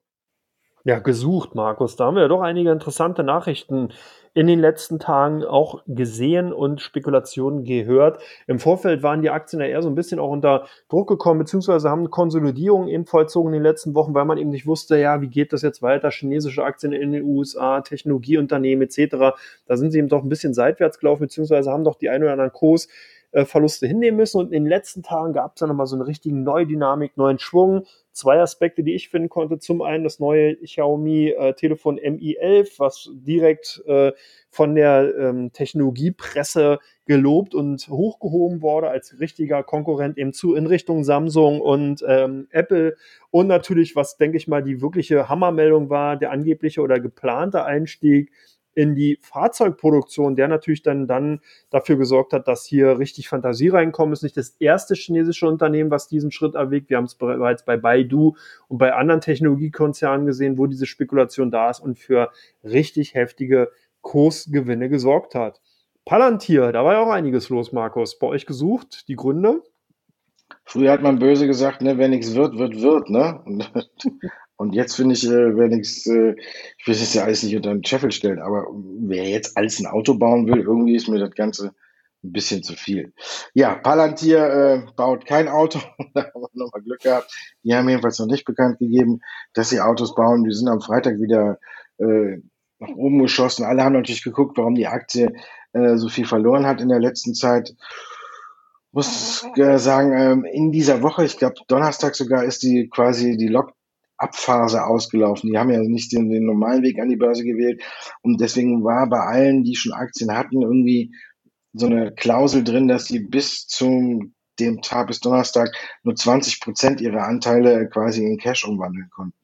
[0.85, 1.95] Ja, gesucht, Markus.
[1.95, 3.89] Da haben wir ja doch einige interessante Nachrichten
[4.33, 8.21] in den letzten Tagen auch gesehen und Spekulationen gehört.
[8.47, 11.89] Im Vorfeld waren die Aktien ja eher so ein bisschen auch unter Druck gekommen, beziehungsweise
[11.89, 15.29] haben Konsolidierung eben vollzogen in den letzten Wochen, weil man eben nicht wusste, ja, wie
[15.29, 16.11] geht das jetzt weiter?
[16.11, 19.35] Chinesische Aktien in den USA, Technologieunternehmen etc.
[19.65, 22.31] Da sind sie eben doch ein bisschen seitwärts gelaufen, beziehungsweise haben doch die ein oder
[22.31, 22.87] anderen Kurs
[23.31, 24.39] äh, Verluste hinnehmen müssen.
[24.39, 27.85] Und in den letzten Tagen gab es dann nochmal so eine richtige Neudynamik, neuen Schwung.
[28.11, 29.59] Zwei Aspekte, die ich finden konnte.
[29.59, 34.11] Zum einen das neue Xiaomi äh, Telefon Mi11, was direkt äh,
[34.49, 41.03] von der ähm, Technologiepresse gelobt und hochgehoben wurde als richtiger Konkurrent eben zu in Richtung
[41.03, 42.95] Samsung und ähm, Apple.
[43.31, 48.31] Und natürlich, was denke ich mal die wirkliche Hammermeldung war, der angebliche oder geplante Einstieg
[48.73, 54.13] in die Fahrzeugproduktion, der natürlich dann, dann dafür gesorgt hat, dass hier richtig Fantasie reinkommt.
[54.13, 56.89] Ist nicht das erste chinesische Unternehmen, was diesen Schritt erwägt.
[56.89, 58.35] Wir haben es bereits bei Baidu
[58.67, 62.31] und bei anderen Technologiekonzernen gesehen, wo diese Spekulation da ist und für
[62.63, 63.69] richtig heftige
[64.01, 65.61] Kursgewinne gesorgt hat.
[66.05, 68.17] Palantir, da war ja auch einiges los, Markus.
[68.17, 69.61] Bei euch gesucht, die Gründe?
[70.63, 73.43] Früher hat man böse gesagt, ne, wenn nichts wird, wird, wird, ne?
[74.59, 76.35] Und jetzt finde ich, äh, wer nichts, äh,
[76.77, 78.67] ich will es ja alles nicht unter den Scheffel stellen, aber
[78.99, 81.73] wer jetzt alles ein Auto bauen will, irgendwie ist mir das Ganze
[82.25, 83.13] ein bisschen zu viel.
[83.53, 85.79] Ja, Palantir äh, baut kein Auto,
[86.13, 87.33] da haben wir nochmal Glück gehabt.
[87.63, 89.21] Die haben jedenfalls noch nicht bekannt gegeben,
[89.53, 90.43] dass sie Autos bauen.
[90.43, 91.57] Die sind am Freitag wieder
[91.97, 92.41] äh,
[92.79, 93.63] nach oben geschossen.
[93.63, 95.31] Alle haben natürlich geguckt, warum die Aktie
[95.71, 97.77] äh, so viel verloren hat in der letzten Zeit.
[98.91, 103.47] Muss äh, sagen, ähm, in dieser Woche, ich glaube Donnerstag sogar, ist die quasi die
[103.47, 103.78] Lock
[104.19, 105.49] Abphase ausgelaufen.
[105.49, 107.81] Die haben ja nicht den, den normalen Weg an die Börse gewählt.
[108.21, 111.13] Und deswegen war bei allen, die schon Aktien hatten, irgendwie
[111.73, 115.71] so eine Klausel drin, dass sie bis zum dem Tag bis Donnerstag
[116.03, 119.37] nur 20 Prozent ihrer Anteile quasi in Cash umwandeln konnten.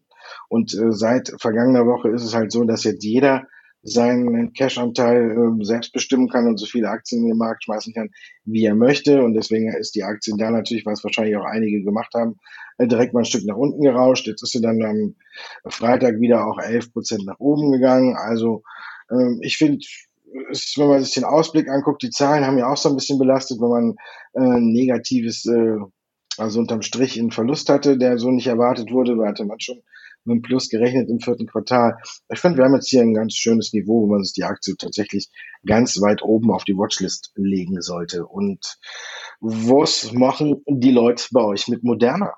[0.49, 3.47] Und äh, seit vergangener Woche ist es halt so, dass jetzt jeder
[3.88, 8.09] seinen Cash-Anteil äh, selbst bestimmen kann und so viele Aktien in den Markt schmeißen kann,
[8.43, 9.23] wie er möchte.
[9.23, 12.38] Und deswegen ist die Aktie da natürlich, was wahrscheinlich auch einige gemacht haben,
[12.79, 14.25] äh, direkt mal ein Stück nach unten gerauscht.
[14.25, 15.15] Jetzt ist sie dann am
[15.71, 18.15] Freitag wieder auch 11 Prozent nach oben gegangen.
[18.15, 18.63] Also
[19.11, 19.86] ähm, ich finde,
[20.33, 23.59] wenn man sich den Ausblick anguckt, die Zahlen haben ja auch so ein bisschen belastet,
[23.61, 23.95] wenn man
[24.33, 25.77] äh, negatives, äh,
[26.39, 29.81] also unterm Strich einen Verlust hatte, der so nicht erwartet wurde, hatte man schon
[30.26, 31.97] mit einem Plus gerechnet im vierten Quartal.
[32.30, 34.76] Ich finde, wir haben jetzt hier ein ganz schönes Niveau, wo man sich die Aktie
[34.78, 35.30] tatsächlich
[35.65, 38.26] ganz weit oben auf die Watchlist legen sollte.
[38.26, 38.78] Und
[39.39, 42.34] was machen die Leute bei euch mit Moderna?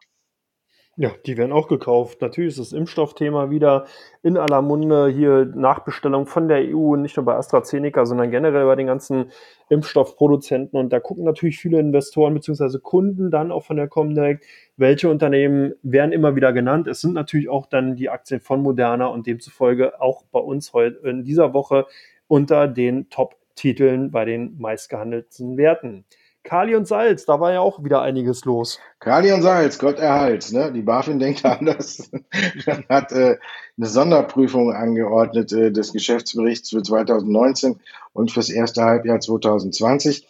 [1.00, 2.22] Ja, die werden auch gekauft.
[2.24, 3.86] Natürlich ist das Impfstoffthema wieder
[4.24, 5.10] in aller Munde.
[5.10, 9.32] Hier Nachbestellung von der EU, nicht nur bei AstraZeneca, sondern generell bei den ganzen
[9.70, 10.80] Impfstoffproduzenten.
[10.80, 12.80] Und da gucken natürlich viele Investoren bzw.
[12.80, 14.44] Kunden dann auch von der Comdirect,
[14.76, 16.88] welche Unternehmen werden immer wieder genannt.
[16.88, 21.08] Es sind natürlich auch dann die Aktien von Moderna und demzufolge auch bei uns heute
[21.08, 21.86] in dieser Woche
[22.28, 26.06] unter den Top-Titeln bei den meistgehandelten Werten.
[26.48, 28.80] Kali und Salz, da war ja auch wieder einiges los.
[29.02, 30.54] Kali und Salz, Gott erhalt.
[30.54, 30.72] Ne?
[30.72, 32.10] Die BaFin denkt anders.
[32.90, 33.38] hat äh,
[33.78, 37.82] eine Sonderprüfung angeordnet äh, des Geschäftsberichts für 2019
[38.14, 40.26] und fürs erste Halbjahr 2020.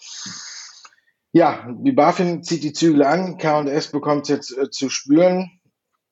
[1.34, 3.38] Ja, die BaFin zieht die Zügel an.
[3.38, 5.52] K&S bekommt jetzt äh, zu spüren.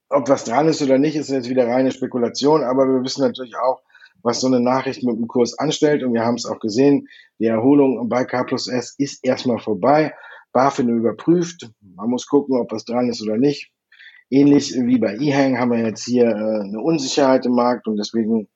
[0.10, 2.64] Ob was dran ist oder nicht, ist jetzt wieder reine Spekulation.
[2.64, 3.82] Aber wir wissen natürlich auch,
[4.26, 6.04] was so eine Nachricht mit dem Kurs anstellt.
[6.04, 7.08] Und wir haben es auch gesehen,
[7.40, 10.16] die Erholung bei K plus S ist erstmal vorbei.
[10.52, 11.70] BaFin überprüft.
[11.96, 13.70] Man muss gucken, ob was dran ist oder nicht.
[14.32, 18.48] Ähnlich wie bei eHang haben wir jetzt hier äh, eine Unsicherheit im Markt und deswegen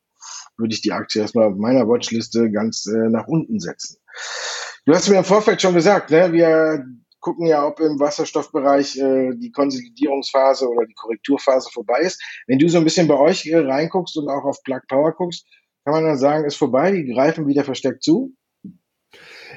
[0.57, 3.97] würde ich die Aktie erstmal auf meiner Watchliste ganz äh, nach unten setzen.
[4.85, 6.33] Du hast mir im Vorfeld schon gesagt, ne?
[6.33, 6.83] wir
[7.19, 12.21] gucken ja, ob im Wasserstoffbereich äh, die Konsolidierungsphase oder die Korrekturphase vorbei ist.
[12.47, 15.45] Wenn du so ein bisschen bei euch äh, reinguckst und auch auf Plug Power guckst,
[15.89, 18.33] kann man dann sagen, ist vorbei, die greifen wieder verstärkt zu?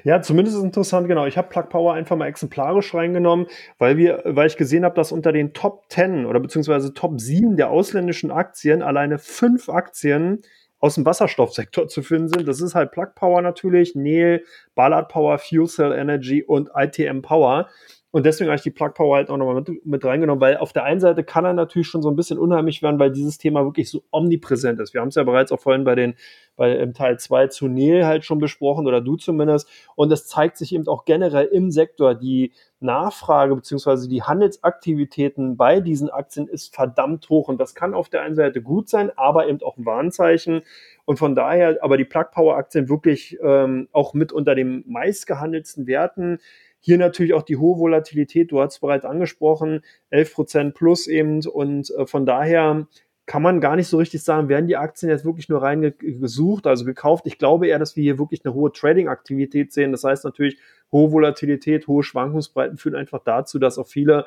[0.04, 1.26] Ja, zumindest ist interessant, genau.
[1.26, 3.46] Ich habe Plug Power einfach mal exemplarisch reingenommen,
[3.78, 7.56] weil wir, weil ich gesehen habe, dass unter den Top 10 oder beziehungsweise Top 7
[7.56, 10.40] der ausländischen Aktien alleine fünf Aktien
[10.80, 12.48] aus dem Wasserstoffsektor zu finden sind.
[12.48, 17.68] Das ist halt Plug Power natürlich, Nel, Ballard Power, Fuel Cell Energy und ITM Power.
[18.12, 20.74] Und deswegen habe ich die Plug Power halt auch nochmal mit, mit reingenommen, weil auf
[20.74, 23.64] der einen Seite kann er natürlich schon so ein bisschen unheimlich werden, weil dieses Thema
[23.64, 24.92] wirklich so omnipräsent ist.
[24.92, 26.14] Wir haben es ja bereits auch vorhin bei den,
[26.54, 29.66] bei im Teil 2 zu Neil halt schon besprochen oder du zumindest.
[29.96, 35.80] Und es zeigt sich eben auch generell im Sektor, die Nachfrage beziehungsweise die Handelsaktivitäten bei
[35.80, 37.48] diesen Aktien ist verdammt hoch.
[37.48, 40.62] Und das kann auf der einen Seite gut sein, aber eben auch ein Warnzeichen.
[41.06, 45.86] Und von daher, aber die Plug Power Aktien wirklich ähm, auch mit unter den meistgehandelten
[45.86, 46.40] Werten
[46.82, 51.46] hier natürlich auch die hohe Volatilität, du hast es bereits angesprochen, 11 Prozent plus eben
[51.46, 52.86] und äh, von daher
[53.24, 56.66] kann man gar nicht so richtig sagen, werden die Aktien jetzt wirklich nur rein gesucht,
[56.66, 57.24] also gekauft.
[57.26, 59.92] Ich glaube eher, dass wir hier wirklich eine hohe Trading-Aktivität sehen.
[59.92, 60.58] Das heißt natürlich,
[60.90, 64.26] hohe Volatilität, hohe Schwankungsbreiten führen einfach dazu, dass auch viele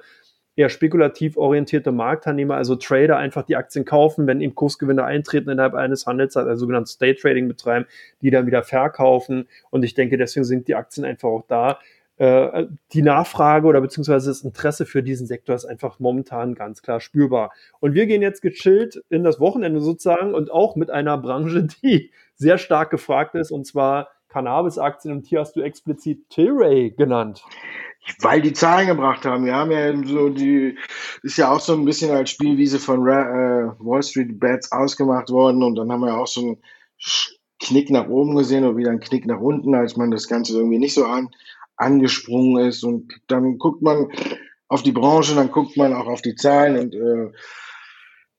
[0.55, 5.73] eher spekulativ orientierte Marktteilnehmer, also Trader, einfach die Aktien kaufen, wenn eben Kursgewinne eintreten innerhalb
[5.73, 7.85] eines Handels, also sogenanntes State Trading betreiben,
[8.21, 9.47] die dann wieder verkaufen.
[9.69, 11.79] Und ich denke, deswegen sind die Aktien einfach auch da.
[12.17, 17.01] Äh, die Nachfrage oder beziehungsweise das Interesse für diesen Sektor ist einfach momentan ganz klar
[17.01, 17.51] spürbar.
[17.81, 22.11] Und wir gehen jetzt gechillt in das Wochenende sozusagen und auch mit einer Branche, die
[22.35, 25.13] sehr stark gefragt ist, und zwar Cannabis-Aktien.
[25.13, 27.43] Und hier hast du explizit Tilray genannt.
[28.21, 29.45] Weil die Zahlen gebracht haben.
[29.45, 30.77] Wir haben ja so die,
[31.23, 35.63] ist ja auch so ein bisschen als Spielwiese von äh, Wall Street Bets ausgemacht worden
[35.63, 36.57] und dann haben wir auch so einen
[37.59, 40.77] Knick nach oben gesehen oder wieder einen Knick nach unten, als man das Ganze irgendwie
[40.77, 41.29] nicht so an,
[41.77, 42.83] angesprungen ist.
[42.83, 44.07] Und dann guckt man
[44.67, 47.31] auf die Branche, dann guckt man auch auf die Zahlen und äh,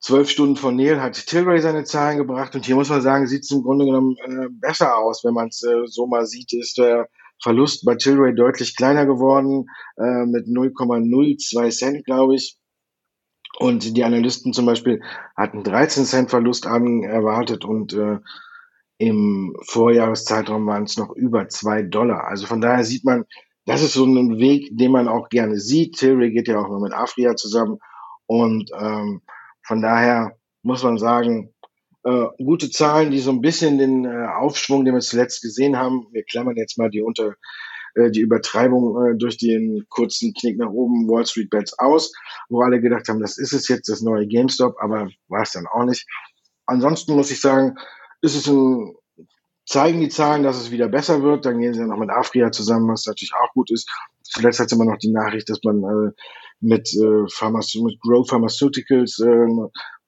[0.00, 3.44] zwölf Stunden von Neil hat Tilray seine Zahlen gebracht und hier muss man sagen, sieht
[3.44, 6.78] es im Grunde genommen äh, besser aus, wenn man es äh, so mal sieht, ist
[6.78, 7.08] der
[7.42, 9.66] Verlust bei Tilray deutlich kleiner geworden,
[9.96, 12.56] äh, mit 0,02 Cent, glaube ich.
[13.58, 15.02] Und die Analysten zum Beispiel
[15.36, 18.18] hatten 13 Cent Verlust an erwartet und äh,
[18.98, 22.26] im Vorjahreszeitraum waren es noch über zwei Dollar.
[22.26, 23.24] Also von daher sieht man,
[23.66, 25.96] das ist so ein Weg, den man auch gerne sieht.
[25.96, 27.78] Tilray geht ja auch noch mit Afria zusammen.
[28.26, 29.22] Und ähm,
[29.62, 31.52] von daher muss man sagen,
[32.04, 36.06] äh, gute Zahlen, die so ein bisschen den äh, Aufschwung, den wir zuletzt gesehen haben,
[36.12, 37.34] wir klammern jetzt mal die unter
[37.96, 42.12] äh, die Übertreibung äh, durch den kurzen Knick nach oben Wall Street Bets aus,
[42.48, 45.66] wo alle gedacht haben, das ist es jetzt das neue GameStop, aber war es dann
[45.66, 46.06] auch nicht.
[46.66, 47.76] Ansonsten muss ich sagen,
[48.22, 48.94] ist es ein,
[49.66, 51.44] zeigen die Zahlen, dass es wieder besser wird.
[51.44, 53.90] Dann gehen sie noch mit Afria zusammen, was natürlich auch gut ist.
[54.22, 56.12] Zuletzt hat es immer noch die Nachricht, dass man äh,
[56.60, 59.46] mit, äh, Pharmace mit Grow Pharmaceuticals äh,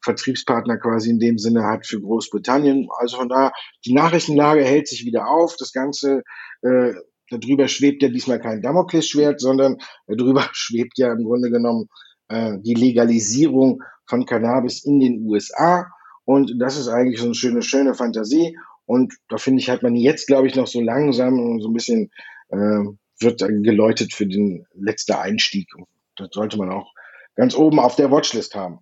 [0.03, 2.89] Vertriebspartner quasi in dem Sinne hat für Großbritannien.
[2.99, 3.53] Also von da,
[3.85, 5.57] die Nachrichtenlage hält sich wieder auf.
[5.59, 6.23] Das Ganze,
[6.63, 6.95] äh,
[7.31, 11.89] darüber schwebt ja diesmal kein Damoklesschwert, sondern darüber schwebt ja im Grunde genommen
[12.29, 15.87] äh, die Legalisierung von Cannabis in den USA.
[16.29, 18.55] Und das ist eigentlich so eine schöne, schöne Fantasie.
[18.85, 22.11] Und da finde ich, hat man jetzt, glaube ich, noch so langsam so ein bisschen
[22.51, 22.85] äh,
[23.19, 25.71] wird geläutet für den letzten Einstieg.
[26.17, 26.93] Das sollte man auch
[27.35, 28.81] ganz oben auf der Watchlist haben.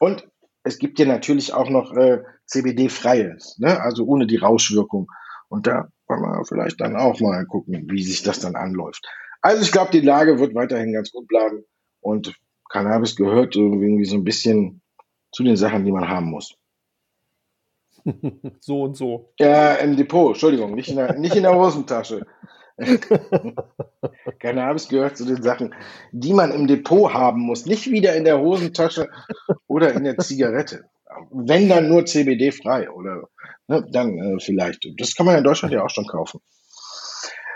[0.00, 0.26] Und
[0.64, 3.80] es gibt ja natürlich auch noch äh, CBD-freies, ne?
[3.80, 5.06] also ohne die Rauschwirkung.
[5.48, 9.06] Und da wollen wir vielleicht dann auch mal gucken, wie sich das dann anläuft.
[9.42, 11.62] Also ich glaube, die Lage wird weiterhin ganz gut bleiben
[12.00, 12.34] und
[12.68, 14.82] Cannabis gehört irgendwie so ein bisschen
[15.30, 16.56] zu den Sachen, die man haben muss.
[18.60, 19.32] so und so.
[19.38, 22.26] Ja, im Depot, Entschuldigung, nicht in der, nicht in der Hosentasche.
[24.38, 25.74] Cannabis gehört zu den Sachen,
[26.12, 29.08] die man im Depot haben muss, nicht wieder in der Hosentasche
[29.66, 30.84] oder in der Zigarette.
[31.30, 33.28] Wenn dann nur CBD frei oder
[33.66, 34.86] ne, dann äh, vielleicht.
[34.98, 36.40] Das kann man in Deutschland ja auch schon kaufen.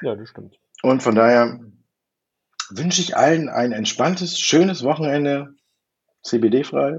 [0.02, 0.58] Ja, das stimmt.
[0.82, 1.60] Und von daher
[2.70, 5.54] wünsche ich allen ein entspanntes, schönes Wochenende,
[6.22, 6.98] CBD frei.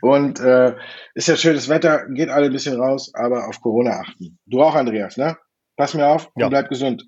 [0.00, 0.74] Und äh,
[1.14, 4.38] ist ja schönes Wetter, geht alle ein bisschen raus, aber auf Corona achten.
[4.46, 5.36] Du auch, Andreas, ne?
[5.76, 7.04] Pass mir auf und bleib gesund.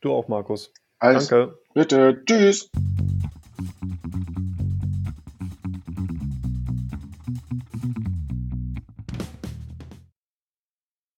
[0.00, 0.72] Du auch, Markus.
[0.98, 1.58] Alles Danke.
[1.74, 2.22] Bitte.
[2.24, 2.70] Tschüss.